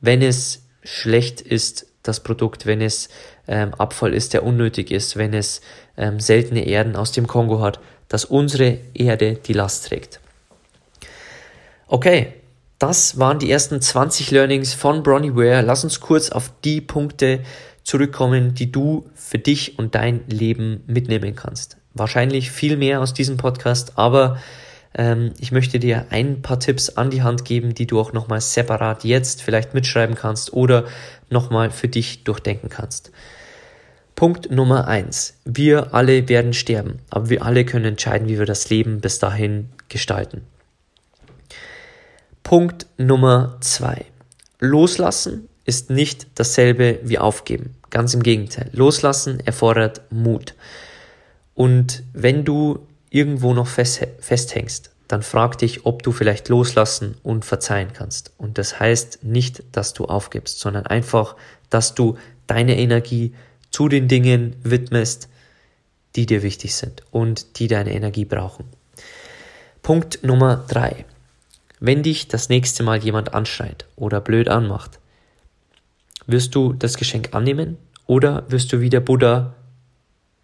wenn 0.00 0.22
es 0.22 0.62
schlecht 0.82 1.40
ist, 1.40 1.86
das 2.02 2.20
Produkt, 2.20 2.66
wenn 2.66 2.80
es 2.80 3.08
ähm, 3.46 3.74
Abfall 3.74 4.14
ist, 4.14 4.32
der 4.32 4.42
unnötig 4.42 4.90
ist, 4.90 5.16
wenn 5.16 5.34
es 5.34 5.60
ähm, 5.96 6.18
seltene 6.18 6.66
Erden 6.66 6.96
aus 6.96 7.12
dem 7.12 7.26
Kongo 7.26 7.60
hat, 7.60 7.78
dass 8.08 8.24
unsere 8.24 8.78
Erde 8.94 9.34
die 9.34 9.52
Last 9.52 9.88
trägt. 9.88 10.20
Okay, 11.86 12.32
das 12.78 13.18
waren 13.18 13.38
die 13.38 13.50
ersten 13.50 13.80
20 13.80 14.30
Learnings 14.30 14.72
von 14.72 15.02
Bronnie 15.02 15.34
Ware. 15.34 15.60
Lass 15.60 15.84
uns 15.84 16.00
kurz 16.00 16.30
auf 16.30 16.50
die 16.64 16.80
Punkte 16.80 17.40
zurückkommen, 17.84 18.54
die 18.54 18.72
du 18.72 19.10
für 19.14 19.38
dich 19.38 19.78
und 19.78 19.94
dein 19.94 20.26
Leben 20.28 20.82
mitnehmen 20.86 21.34
kannst. 21.34 21.76
Wahrscheinlich 22.00 22.50
viel 22.50 22.78
mehr 22.78 23.02
aus 23.02 23.12
diesem 23.12 23.36
Podcast, 23.36 23.92
aber 23.96 24.38
ähm, 24.94 25.34
ich 25.38 25.52
möchte 25.52 25.78
dir 25.78 26.06
ein 26.08 26.40
paar 26.40 26.58
Tipps 26.58 26.88
an 26.88 27.10
die 27.10 27.20
Hand 27.20 27.44
geben, 27.44 27.74
die 27.74 27.86
du 27.86 28.00
auch 28.00 28.14
nochmal 28.14 28.40
separat 28.40 29.04
jetzt 29.04 29.42
vielleicht 29.42 29.74
mitschreiben 29.74 30.14
kannst 30.14 30.54
oder 30.54 30.86
nochmal 31.28 31.70
für 31.70 31.88
dich 31.88 32.24
durchdenken 32.24 32.70
kannst. 32.70 33.12
Punkt 34.14 34.50
Nummer 34.50 34.88
eins: 34.88 35.34
Wir 35.44 35.92
alle 35.92 36.26
werden 36.30 36.54
sterben, 36.54 37.00
aber 37.10 37.28
wir 37.28 37.44
alle 37.44 37.66
können 37.66 37.84
entscheiden, 37.84 38.28
wie 38.28 38.38
wir 38.38 38.46
das 38.46 38.70
Leben 38.70 39.02
bis 39.02 39.18
dahin 39.18 39.68
gestalten. 39.90 40.40
Punkt 42.42 42.86
Nummer 42.96 43.58
zwei: 43.60 44.06
Loslassen 44.58 45.50
ist 45.66 45.90
nicht 45.90 46.28
dasselbe 46.36 46.98
wie 47.02 47.18
aufgeben. 47.18 47.74
Ganz 47.90 48.14
im 48.14 48.22
Gegenteil. 48.22 48.70
Loslassen 48.72 49.38
erfordert 49.40 50.00
Mut. 50.10 50.54
Und 51.60 52.04
wenn 52.14 52.46
du 52.46 52.86
irgendwo 53.10 53.52
noch 53.52 53.66
fest, 53.66 54.06
festhängst, 54.18 54.92
dann 55.08 55.20
frag 55.20 55.58
dich, 55.58 55.84
ob 55.84 56.02
du 56.02 56.10
vielleicht 56.10 56.48
loslassen 56.48 57.18
und 57.22 57.44
verzeihen 57.44 57.92
kannst. 57.92 58.32
Und 58.38 58.56
das 58.56 58.80
heißt 58.80 59.24
nicht, 59.24 59.62
dass 59.70 59.92
du 59.92 60.06
aufgibst, 60.06 60.58
sondern 60.58 60.86
einfach, 60.86 61.36
dass 61.68 61.94
du 61.94 62.16
deine 62.46 62.78
Energie 62.78 63.34
zu 63.70 63.88
den 63.88 64.08
Dingen 64.08 64.56
widmest, 64.62 65.28
die 66.16 66.24
dir 66.24 66.42
wichtig 66.42 66.74
sind 66.74 67.02
und 67.10 67.58
die 67.58 67.68
deine 67.68 67.92
Energie 67.92 68.24
brauchen. 68.24 68.64
Punkt 69.82 70.24
Nummer 70.24 70.64
drei. 70.66 71.04
Wenn 71.78 72.02
dich 72.02 72.28
das 72.28 72.48
nächste 72.48 72.84
Mal 72.84 73.04
jemand 73.04 73.34
anschreit 73.34 73.84
oder 73.96 74.22
blöd 74.22 74.48
anmacht, 74.48 74.98
wirst 76.26 76.54
du 76.54 76.72
das 76.72 76.96
Geschenk 76.96 77.34
annehmen 77.34 77.76
oder 78.06 78.50
wirst 78.50 78.72
du 78.72 78.80
wie 78.80 78.88
der 78.88 79.00
Buddha 79.00 79.52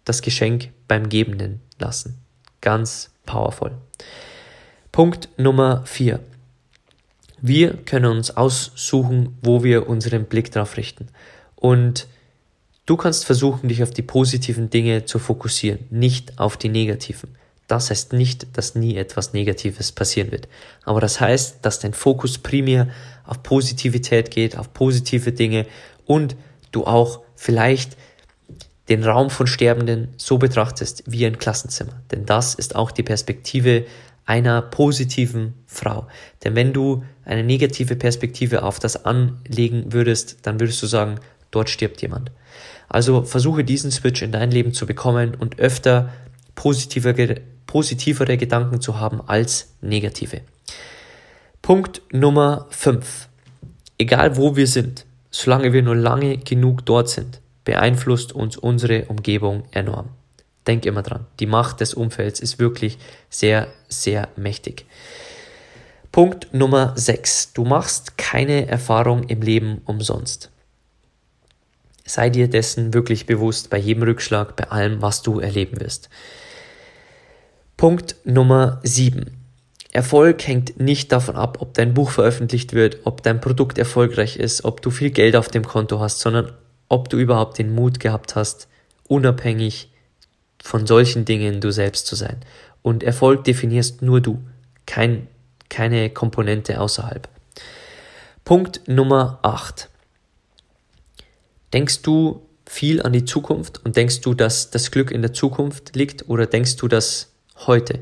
das 0.05 0.21
Geschenk 0.21 0.69
beim 0.87 1.09
Gebenden 1.09 1.61
lassen? 1.79 2.17
Ganz 2.61 3.11
powerful. 3.25 3.71
Punkt 4.91 5.29
Nummer 5.37 5.85
vier. 5.85 6.19
Wir 7.39 7.73
können 7.77 8.17
uns 8.17 8.35
aussuchen, 8.35 9.37
wo 9.41 9.63
wir 9.63 9.87
unseren 9.87 10.25
Blick 10.25 10.51
drauf 10.51 10.75
richten. 10.75 11.07
Und 11.55 12.07
du 12.87 12.97
kannst 12.97 13.25
versuchen, 13.25 13.69
dich 13.69 13.83
auf 13.83 13.91
die 13.91 14.01
positiven 14.01 14.69
Dinge 14.69 15.05
zu 15.05 15.19
fokussieren, 15.19 15.85
nicht 15.91 16.39
auf 16.39 16.57
die 16.57 16.69
negativen. 16.69 17.35
Das 17.67 17.89
heißt 17.89 18.13
nicht, 18.13 18.57
dass 18.57 18.75
nie 18.75 18.95
etwas 18.95 19.33
Negatives 19.33 19.91
passieren 19.91 20.31
wird. 20.31 20.47
Aber 20.83 21.01
das 21.01 21.19
heißt, 21.19 21.57
dass 21.63 21.79
dein 21.79 21.93
Fokus 21.93 22.37
primär 22.37 22.87
auf 23.25 23.43
Positivität 23.43 24.31
geht, 24.31 24.57
auf 24.57 24.73
positive 24.73 25.33
Dinge 25.33 25.67
und 26.05 26.35
du 26.71 26.85
auch 26.85 27.21
vielleicht 27.35 27.97
den 28.89 29.03
Raum 29.03 29.29
von 29.29 29.47
Sterbenden 29.47 30.09
so 30.17 30.37
betrachtest 30.37 31.03
wie 31.05 31.25
ein 31.25 31.37
Klassenzimmer. 31.37 32.01
Denn 32.11 32.25
das 32.25 32.55
ist 32.55 32.75
auch 32.75 32.91
die 32.91 33.03
Perspektive 33.03 33.85
einer 34.25 34.61
positiven 34.61 35.53
Frau. 35.65 36.07
Denn 36.43 36.55
wenn 36.55 36.73
du 36.73 37.03
eine 37.25 37.43
negative 37.43 37.95
Perspektive 37.95 38.63
auf 38.63 38.79
das 38.79 39.05
anlegen 39.05 39.93
würdest, 39.93 40.39
dann 40.43 40.59
würdest 40.59 40.81
du 40.83 40.87
sagen, 40.87 41.15
dort 41.51 41.69
stirbt 41.69 42.01
jemand. 42.01 42.31
Also 42.89 43.23
versuche 43.23 43.63
diesen 43.63 43.91
Switch 43.91 44.21
in 44.21 44.31
dein 44.31 44.51
Leben 44.51 44.73
zu 44.73 44.85
bekommen 44.85 45.35
und 45.35 45.59
öfter 45.59 46.13
positivere, 46.55 47.41
positivere 47.65 48.37
Gedanken 48.37 48.81
zu 48.81 48.99
haben 48.99 49.21
als 49.27 49.73
negative. 49.81 50.41
Punkt 51.61 52.01
Nummer 52.11 52.67
5. 52.69 53.27
Egal 53.97 54.37
wo 54.37 54.55
wir 54.55 54.67
sind, 54.67 55.05
solange 55.31 55.73
wir 55.73 55.83
nur 55.83 55.95
lange 55.95 56.37
genug 56.37 56.85
dort 56.85 57.09
sind, 57.09 57.41
beeinflusst 57.67 58.31
uns 58.31 58.55
unsere 58.55 59.05
Umgebung 59.07 59.63
enorm. 59.71 60.07
Denk 60.67 60.85
immer 60.85 61.01
dran, 61.03 61.25
die 61.41 61.47
Macht 61.47 61.81
des 61.81 61.93
Umfelds 61.93 62.39
ist 62.39 62.59
wirklich 62.59 62.97
sehr, 63.29 63.67
sehr 63.89 64.29
mächtig. 64.37 64.85
Punkt 66.13 66.53
Nummer 66.53 66.93
6. 66.95 67.51
Du 67.51 67.65
machst 67.65 68.17
keine 68.17 68.69
Erfahrung 68.69 69.23
im 69.23 69.41
Leben 69.41 69.81
umsonst. 69.83 70.49
Sei 72.05 72.29
dir 72.29 72.49
dessen 72.49 72.93
wirklich 72.93 73.25
bewusst 73.25 73.69
bei 73.69 73.77
jedem 73.77 74.03
Rückschlag, 74.03 74.55
bei 74.55 74.71
allem, 74.71 75.01
was 75.01 75.21
du 75.21 75.41
erleben 75.41 75.81
wirst. 75.81 76.09
Punkt 77.75 78.15
Nummer 78.23 78.79
7. 78.83 79.25
Erfolg 79.91 80.47
hängt 80.47 80.79
nicht 80.79 81.11
davon 81.11 81.35
ab, 81.35 81.57
ob 81.59 81.73
dein 81.73 81.93
Buch 81.93 82.11
veröffentlicht 82.11 82.71
wird, 82.71 82.99
ob 83.03 83.23
dein 83.23 83.41
Produkt 83.41 83.77
erfolgreich 83.77 84.37
ist, 84.37 84.63
ob 84.63 84.81
du 84.81 84.89
viel 84.89 85.09
Geld 85.09 85.35
auf 85.35 85.49
dem 85.49 85.65
Konto 85.65 85.99
hast, 85.99 86.19
sondern 86.19 86.53
ob 86.89 87.09
du 87.09 87.17
überhaupt 87.17 87.57
den 87.57 87.73
Mut 87.73 87.99
gehabt 87.99 88.35
hast, 88.35 88.67
unabhängig 89.07 89.91
von 90.61 90.87
solchen 90.87 91.25
Dingen 91.25 91.61
du 91.61 91.71
selbst 91.71 92.07
zu 92.07 92.15
sein. 92.15 92.37
Und 92.81 93.03
Erfolg 93.03 93.43
definierst 93.43 94.01
nur 94.01 94.21
du, 94.21 94.41
kein, 94.85 95.27
keine 95.69 96.09
Komponente 96.09 96.79
außerhalb. 96.79 97.27
Punkt 98.43 98.87
Nummer 98.87 99.39
8. 99.41 99.89
Denkst 101.73 102.01
du 102.01 102.47
viel 102.65 103.01
an 103.01 103.13
die 103.13 103.25
Zukunft 103.25 103.83
und 103.83 103.95
denkst 103.95 104.21
du, 104.21 104.33
dass 104.33 104.71
das 104.71 104.91
Glück 104.91 105.11
in 105.11 105.21
der 105.21 105.33
Zukunft 105.33 105.95
liegt 105.95 106.29
oder 106.29 106.45
denkst 106.45 106.77
du, 106.77 106.87
dass 106.87 107.33
heute 107.65 107.99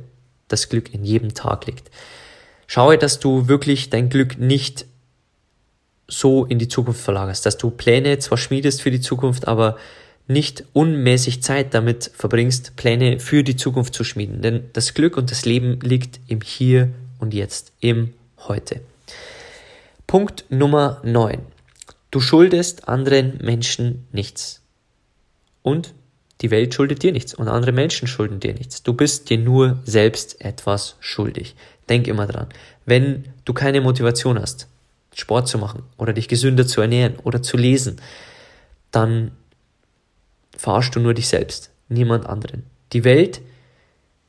das 0.48 0.70
Glück 0.70 0.94
in 0.94 1.04
jedem 1.04 1.34
Tag 1.34 1.66
liegt? 1.66 1.90
Schaue, 2.68 2.98
dass 2.98 3.20
du 3.20 3.48
wirklich 3.48 3.90
dein 3.90 4.10
Glück 4.10 4.38
nicht 4.38 4.86
so 6.08 6.46
in 6.46 6.60
die 6.60 6.68
Zukunft 6.68 7.02
verlagerst, 7.02 7.46
dass 7.46 7.58
du 7.58 7.70
Pläne 7.70 8.20
zwar 8.20 8.38
schmiedest 8.38 8.82
für 8.82 8.92
die 8.92 9.02
Zukunft, 9.02 9.48
aber 9.48 9.78
nicht 10.28 10.64
unmäßig 10.74 11.44
Zeit 11.44 11.74
damit 11.74 12.12
verbringst, 12.14 12.76
Pläne 12.76 13.20
für 13.20 13.44
die 13.44 13.56
Zukunft 13.56 13.94
zu 13.94 14.04
schmieden. 14.04 14.42
Denn 14.42 14.70
das 14.74 14.94
Glück 14.94 15.18
und 15.18 15.32
das 15.32 15.46
Leben 15.46 15.80
liegt 15.82 16.20
im 16.28 16.42
Hier 16.42 16.90
und 17.20 17.34
Jetzt, 17.34 17.72
im 17.80 18.14
Heute. 18.48 18.82
Punkt 20.08 20.46
Nummer 20.50 21.02
9. 21.04 21.40
Du 22.12 22.20
schuldest 22.20 22.88
anderen 22.88 23.40
Menschen 23.42 24.08
nichts. 24.12 24.62
Und 25.62 25.94
die 26.42 26.52
Welt 26.52 26.74
schuldet 26.74 27.02
dir 27.04 27.12
nichts 27.12 27.34
und 27.34 27.48
andere 27.48 27.72
Menschen 27.72 28.08
schulden 28.08 28.40
dir 28.40 28.54
nichts. 28.54 28.84
Du 28.84 28.94
bist 28.94 29.30
dir 29.30 29.38
nur 29.38 29.80
selbst 29.86 30.42
etwas 30.42 30.96
schuldig. 31.00 31.56
Denk 31.90 32.08
immer 32.08 32.28
dran. 32.28 32.48
Wenn 32.86 33.26
du 33.46 33.54
keine 33.54 33.82
Motivation 33.82 34.40
hast, 34.40 34.68
Sport 35.16 35.48
zu 35.48 35.58
machen 35.58 35.84
oder 35.98 36.14
dich 36.14 36.28
gesünder 36.28 36.68
zu 36.68 36.82
ernähren 36.82 37.16
oder 37.24 37.42
zu 37.42 37.58
lesen, 37.58 37.96
dann 38.92 39.32
verarschst 40.58 40.96
du 40.96 41.00
nur 41.00 41.14
dich 41.14 41.28
selbst, 41.28 41.72
niemand 41.90 42.28
anderen. 42.28 42.64
Die 42.94 43.04
Welt 43.04 43.42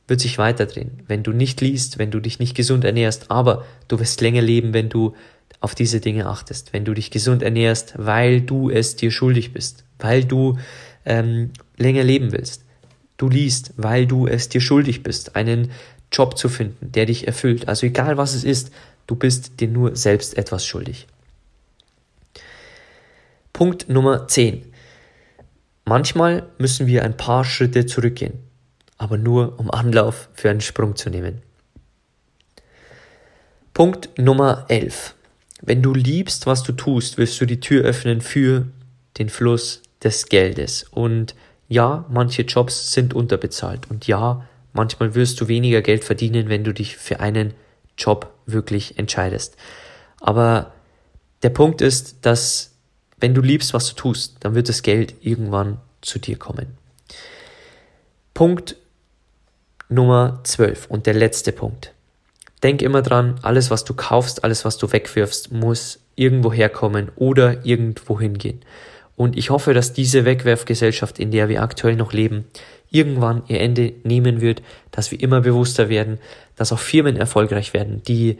wird 0.07 0.21
sich 0.21 0.37
weiterdrehen, 0.37 1.03
wenn 1.07 1.23
du 1.23 1.31
nicht 1.31 1.61
liest, 1.61 1.99
wenn 1.99 2.11
du 2.11 2.19
dich 2.19 2.39
nicht 2.39 2.55
gesund 2.55 2.85
ernährst, 2.85 3.29
aber 3.29 3.65
du 3.87 3.99
wirst 3.99 4.21
länger 4.21 4.41
leben, 4.41 4.73
wenn 4.73 4.89
du 4.89 5.13
auf 5.59 5.75
diese 5.75 5.99
Dinge 5.99 6.27
achtest, 6.27 6.71
wenn 6.73 6.85
du 6.85 6.93
dich 6.93 7.11
gesund 7.11 7.43
ernährst, 7.43 7.93
weil 7.97 8.41
du 8.41 8.69
es 8.69 8.95
dir 8.95 9.11
schuldig 9.11 9.53
bist, 9.53 9.83
weil 9.99 10.23
du 10.23 10.57
ähm, 11.05 11.51
länger 11.77 12.03
leben 12.03 12.31
willst. 12.31 12.63
Du 13.17 13.29
liest, 13.29 13.73
weil 13.75 14.05
du 14.05 14.27
es 14.27 14.49
dir 14.49 14.61
schuldig 14.61 15.03
bist, 15.03 15.35
einen 15.35 15.71
Job 16.11 16.37
zu 16.37 16.47
finden, 16.47 16.91
der 16.91 17.07
dich 17.07 17.27
erfüllt. 17.27 17.67
Also 17.67 17.87
egal 17.87 18.17
was 18.17 18.33
es 18.33 18.43
ist, 18.43 18.71
du 19.07 19.15
bist 19.15 19.59
dir 19.59 19.67
nur 19.67 19.95
selbst 19.95 20.37
etwas 20.37 20.65
schuldig. 20.65 21.07
Punkt 23.53 23.89
Nummer 23.89 24.27
10. 24.27 24.71
Manchmal 25.85 26.47
müssen 26.57 26.85
wir 26.85 27.03
ein 27.03 27.17
paar 27.17 27.43
Schritte 27.43 27.85
zurückgehen, 27.85 28.33
aber 28.97 29.17
nur 29.17 29.59
um 29.59 29.71
Anlauf 29.71 30.29
für 30.33 30.49
einen 30.49 30.61
Sprung 30.61 30.95
zu 30.95 31.09
nehmen. 31.09 31.41
Punkt 33.73 34.17
Nummer 34.19 34.65
11. 34.67 35.15
Wenn 35.61 35.81
du 35.81 35.93
liebst, 35.93 36.45
was 36.45 36.63
du 36.63 36.71
tust, 36.71 37.17
wirst 37.17 37.39
du 37.41 37.45
die 37.45 37.59
Tür 37.59 37.83
öffnen 37.83 38.21
für 38.21 38.67
den 39.17 39.29
Fluss 39.29 39.81
des 40.03 40.27
Geldes. 40.27 40.85
Und 40.91 41.35
ja, 41.67 42.05
manche 42.09 42.43
Jobs 42.43 42.91
sind 42.91 43.13
unterbezahlt. 43.13 43.89
Und 43.89 44.07
ja, 44.07 44.45
manchmal 44.73 45.15
wirst 45.15 45.41
du 45.41 45.47
weniger 45.47 45.81
Geld 45.81 46.03
verdienen, 46.03 46.49
wenn 46.49 46.63
du 46.63 46.73
dich 46.73 46.97
für 46.97 47.19
einen 47.19 47.53
Job 47.97 48.33
wirklich 48.45 48.97
entscheidest. 48.97 49.57
Aber 50.19 50.73
der 51.43 51.49
Punkt 51.49 51.81
ist, 51.81 52.25
dass 52.25 52.75
wenn 53.19 53.33
du 53.33 53.41
liebst, 53.41 53.73
was 53.73 53.89
du 53.89 53.95
tust, 53.95 54.37
dann 54.41 54.55
wird 54.55 54.69
das 54.69 54.83
Geld 54.83 55.15
irgendwann 55.21 55.79
zu 56.01 56.19
dir 56.19 56.37
kommen. 56.37 56.77
Punkt 58.33 58.75
Nummer 59.89 60.41
12 60.43 60.87
und 60.87 61.05
der 61.05 61.13
letzte 61.13 61.51
Punkt. 61.51 61.93
Denk 62.61 62.81
immer 62.81 63.01
dran, 63.01 63.39
alles, 63.41 63.71
was 63.71 63.85
du 63.85 63.93
kaufst, 63.93 64.43
alles, 64.43 64.65
was 64.65 64.77
du 64.77 64.91
wegwirfst, 64.91 65.51
muss 65.51 65.99
irgendwo 66.15 66.51
herkommen 66.51 67.11
oder 67.15 67.65
irgendwo 67.65 68.19
hingehen. 68.19 68.61
Und 69.15 69.37
ich 69.37 69.49
hoffe, 69.49 69.73
dass 69.73 69.93
diese 69.93 70.25
Wegwerfgesellschaft, 70.25 71.19
in 71.19 71.31
der 71.31 71.49
wir 71.49 71.63
aktuell 71.63 71.95
noch 71.95 72.13
leben, 72.13 72.45
irgendwann 72.89 73.43
ihr 73.47 73.59
Ende 73.59 73.93
nehmen 74.03 74.41
wird, 74.41 74.61
dass 74.91 75.11
wir 75.11 75.21
immer 75.21 75.41
bewusster 75.41 75.89
werden, 75.89 76.19
dass 76.55 76.71
auch 76.71 76.79
Firmen 76.79 77.15
erfolgreich 77.17 77.73
werden, 77.73 78.01
die 78.07 78.37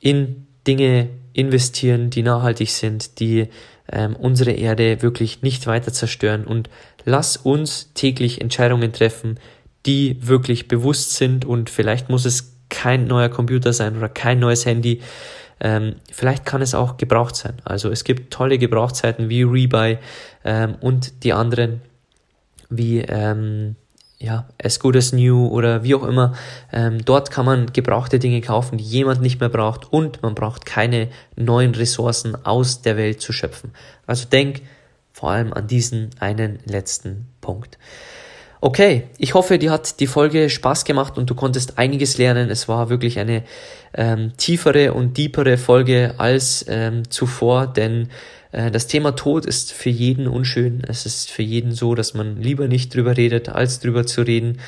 in 0.00 0.46
Dinge 0.66 1.08
investieren, 1.32 2.10
die 2.10 2.22
nachhaltig 2.22 2.70
sind, 2.70 3.20
die 3.20 3.48
ähm, 3.90 4.16
unsere 4.16 4.52
Erde 4.52 5.02
wirklich 5.02 5.42
nicht 5.42 5.66
weiter 5.66 5.92
zerstören. 5.92 6.44
Und 6.44 6.68
lass 7.04 7.36
uns 7.36 7.92
täglich 7.94 8.40
Entscheidungen 8.40 8.92
treffen, 8.92 9.38
die 9.86 10.16
wirklich 10.26 10.68
bewusst 10.68 11.16
sind 11.16 11.44
und 11.44 11.70
vielleicht 11.70 12.10
muss 12.10 12.24
es 12.24 12.56
kein 12.68 13.06
neuer 13.06 13.28
Computer 13.28 13.72
sein 13.72 13.96
oder 13.96 14.08
kein 14.08 14.38
neues 14.38 14.66
Handy. 14.66 15.00
Ähm, 15.60 15.96
vielleicht 16.10 16.46
kann 16.46 16.62
es 16.62 16.74
auch 16.74 16.96
gebraucht 16.96 17.36
sein. 17.36 17.54
Also 17.64 17.90
es 17.90 18.04
gibt 18.04 18.32
tolle 18.32 18.58
Gebrauchtzeiten 18.58 19.28
wie 19.28 19.42
Rebuy 19.42 19.98
ähm, 20.44 20.76
und 20.80 21.24
die 21.24 21.32
anderen 21.32 21.82
wie 22.70 23.00
ähm, 23.00 23.76
ja, 24.18 24.46
As 24.62 24.78
Good 24.80 24.96
as 24.96 25.12
New 25.12 25.48
oder 25.48 25.82
wie 25.82 25.94
auch 25.94 26.02
immer. 26.02 26.34
Ähm, 26.72 27.04
dort 27.04 27.30
kann 27.30 27.46
man 27.46 27.72
gebrauchte 27.72 28.18
Dinge 28.18 28.40
kaufen, 28.42 28.76
die 28.76 28.84
jemand 28.84 29.22
nicht 29.22 29.40
mehr 29.40 29.48
braucht 29.48 29.90
und 29.92 30.22
man 30.22 30.34
braucht 30.34 30.66
keine 30.66 31.08
neuen 31.36 31.74
Ressourcen 31.74 32.36
aus 32.44 32.82
der 32.82 32.96
Welt 32.96 33.20
zu 33.20 33.32
schöpfen. 33.32 33.72
Also 34.06 34.26
denk 34.28 34.62
vor 35.12 35.30
allem 35.30 35.52
an 35.52 35.66
diesen 35.66 36.10
einen 36.20 36.58
letzten 36.66 37.28
Punkt. 37.40 37.78
Okay, 38.62 39.04
ich 39.16 39.32
hoffe, 39.32 39.58
dir 39.58 39.70
hat 39.70 40.00
die 40.00 40.06
Folge 40.06 40.50
Spaß 40.50 40.84
gemacht 40.84 41.16
und 41.16 41.30
du 41.30 41.34
konntest 41.34 41.78
einiges 41.78 42.18
lernen. 42.18 42.50
Es 42.50 42.68
war 42.68 42.90
wirklich 42.90 43.18
eine 43.18 43.42
ähm, 43.94 44.32
tiefere 44.36 44.92
und 44.92 45.16
deepere 45.16 45.56
Folge 45.56 46.14
als 46.18 46.66
ähm, 46.68 47.10
zuvor, 47.10 47.66
denn 47.66 48.10
das 48.52 48.86
Thema 48.86 49.12
Tod 49.12 49.46
ist 49.46 49.72
für 49.72 49.90
jeden 49.90 50.26
unschön. 50.26 50.82
Es 50.86 51.06
ist 51.06 51.30
für 51.30 51.42
jeden 51.42 51.72
so, 51.72 51.94
dass 51.94 52.14
man 52.14 52.40
lieber 52.40 52.66
nicht 52.68 52.94
drüber 52.94 53.16
redet, 53.16 53.48
als 53.48 53.80
drüber 53.80 54.06
zu 54.06 54.22
reden. 54.22 54.58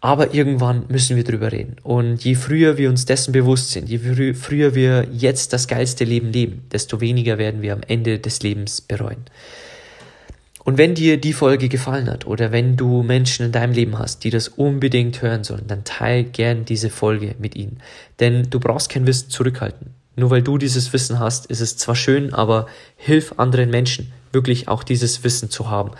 Aber 0.00 0.34
irgendwann 0.34 0.86
müssen 0.88 1.16
wir 1.16 1.22
drüber 1.22 1.52
reden. 1.52 1.76
Und 1.84 2.24
je 2.24 2.34
früher 2.34 2.76
wir 2.76 2.90
uns 2.90 3.04
dessen 3.04 3.30
bewusst 3.30 3.70
sind, 3.70 3.88
je 3.88 3.98
frü 3.98 4.34
früher 4.34 4.74
wir 4.74 5.06
jetzt 5.12 5.52
das 5.52 5.68
geilste 5.68 6.02
Leben 6.02 6.32
leben, 6.32 6.64
desto 6.72 7.00
weniger 7.00 7.38
werden 7.38 7.62
wir 7.62 7.72
am 7.72 7.82
Ende 7.86 8.18
des 8.18 8.42
Lebens 8.42 8.80
bereuen. 8.80 9.24
Und 10.64 10.76
wenn 10.76 10.96
dir 10.96 11.20
die 11.20 11.32
Folge 11.32 11.68
gefallen 11.68 12.10
hat 12.10 12.26
oder 12.26 12.50
wenn 12.50 12.76
du 12.76 13.04
Menschen 13.04 13.46
in 13.46 13.52
deinem 13.52 13.74
Leben 13.74 13.98
hast, 13.98 14.24
die 14.24 14.30
das 14.30 14.48
unbedingt 14.48 15.22
hören 15.22 15.44
sollen, 15.44 15.68
dann 15.68 15.84
teil 15.84 16.24
gern 16.24 16.64
diese 16.64 16.90
Folge 16.90 17.36
mit 17.38 17.54
ihnen. 17.54 17.78
Denn 18.18 18.50
du 18.50 18.58
brauchst 18.58 18.88
kein 18.88 19.06
Wissen 19.06 19.30
zurückhalten. 19.30 20.01
Nur 20.16 20.30
weil 20.30 20.42
du 20.42 20.58
dieses 20.58 20.92
Wissen 20.92 21.18
hast, 21.18 21.46
ist 21.46 21.60
es 21.60 21.76
zwar 21.76 21.94
schön, 21.94 22.34
aber 22.34 22.66
hilf 22.96 23.34
anderen 23.38 23.70
Menschen 23.70 24.12
wirklich 24.32 24.68
auch 24.68 24.82
dieses 24.82 25.24
Wissen 25.24 25.50
zu 25.50 25.70
haben. 25.70 25.92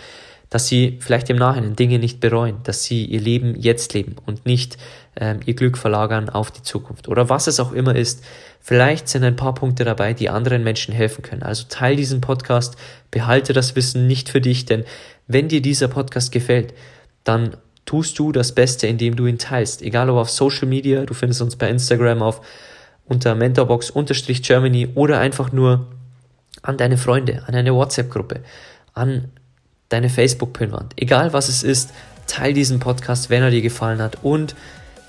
Dass 0.51 0.69
sie 0.69 0.99
vielleicht 1.01 1.31
im 1.31 1.37
Nachhinein 1.37 1.77
Dinge 1.77 1.99
nicht 1.99 2.21
bereuen, 2.21 2.57
dass 2.65 2.85
sie 2.85 3.05
ihr 3.07 3.21
Leben 3.21 3.55
jetzt 3.59 3.95
leben 3.95 4.17
und 4.27 4.45
nicht 4.45 4.77
ähm, 5.17 5.41
ihr 5.47 5.55
Glück 5.55 5.79
verlagern 5.79 6.29
auf 6.29 6.51
die 6.51 6.63
Zukunft. 6.63 7.09
Oder 7.09 7.31
was 7.31 7.47
es 7.47 7.59
auch 7.59 7.73
immer 7.73 7.97
ist, 7.97 8.23
Vielleicht 8.65 9.09
sind 9.09 9.25
ein 9.25 9.35
paar 9.35 9.55
Punkte 9.55 9.83
dabei, 9.85 10.15
die 10.15 10.29
anderen 10.29 10.63
Menschen 10.63 10.95
helfen 10.95 11.23
können. 11.23 11.43
Also 11.43 11.65
teil 11.69 11.97
diesen 11.97 12.21
Podcast, 12.21 12.77
behalte 13.11 13.53
das 13.53 13.75
Wissen 13.75 14.07
nicht 14.07 14.29
für 14.29 14.41
dich, 14.41 14.67
denn 14.67 14.85
wenn 15.27 15.49
dir 15.49 15.61
dieser 15.61 15.89
Podcast 15.89 16.31
gefällt, 16.31 16.73
dann 17.25 17.57
tust 17.87 18.21
du 18.21 18.31
das 18.31 18.55
Beste, 18.55 18.87
indem 18.87 19.17
du 19.17 19.27
ihn 19.27 19.39
teilst. 19.39 19.83
Egal 19.83 20.09
ob 20.11 20.17
auf 20.17 20.31
Social 20.31 20.69
Media, 20.69 21.05
du 21.05 21.13
findest 21.13 21.43
uns 21.43 21.57
bei 21.57 21.69
Instagram 21.69 22.23
auf 22.23 22.41
unter 23.07 23.35
mentorbox-germany 23.35 24.91
oder 24.95 25.19
einfach 25.19 25.53
nur 25.53 25.87
an 26.63 26.77
deine 26.77 26.99
Freunde, 26.99 27.43
an 27.47 27.55
eine 27.55 27.75
WhatsApp-Gruppe, 27.75 28.41
an 28.95 29.31
deine 29.89 30.09
Facebook-Pinwand. 30.09 30.95
Egal 30.97 31.33
was 31.33 31.49
es 31.49 31.63
ist, 31.63 31.91
teil 32.27 32.53
diesen 32.53 32.79
Podcast, 32.79 33.31
wenn 33.31 33.43
er 33.43 33.51
dir 33.51 33.63
gefallen 33.63 34.01
hat 34.01 34.19
und 34.23 34.55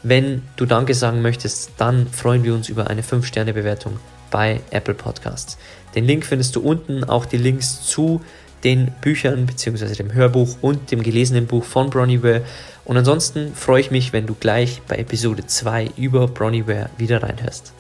wenn 0.04 0.41
du 0.58 0.66
Danke 0.66 0.94
sagen 0.94 1.22
möchtest, 1.22 1.72
dann 1.78 2.08
freuen 2.08 2.44
wir 2.44 2.54
uns 2.54 2.68
über 2.68 2.89
eine 2.89 3.04
5-Sterne-Bewertung 3.04 4.00
bei 4.32 4.60
Apple 4.72 4.96
Podcasts. 4.96 5.58
Den 5.96 6.06
Link 6.06 6.26
findest 6.26 6.56
du 6.56 6.62
unten, 6.62 7.06
auch 7.06 7.26
die 7.26 7.38
Links 7.38 7.84
zu 7.84 8.22
den 8.64 8.91
Büchern 9.02 9.46
bzw. 9.46 9.94
dem 9.94 10.14
Hörbuch 10.14 10.58
und 10.62 10.91
dem 10.91 11.04
gelesenen 11.04 11.48
Buch 11.48 11.64
von 11.64 11.89
Bronnie 11.89 12.24
Ware. 12.24 12.41
Und 12.84 12.98
ansonsten 12.98 13.54
freue 13.54 13.82
ich 13.82 13.91
mich, 13.91 14.12
wenn 14.12 14.26
du 14.26 14.36
gleich 14.36 14.82
bei 14.88 14.98
Episode 14.98 15.46
2 15.46 15.91
über 15.96 16.28
Bronnie 16.28 16.68
Ware 16.68 16.89
wieder 16.98 17.24
reinhörst. 17.24 17.74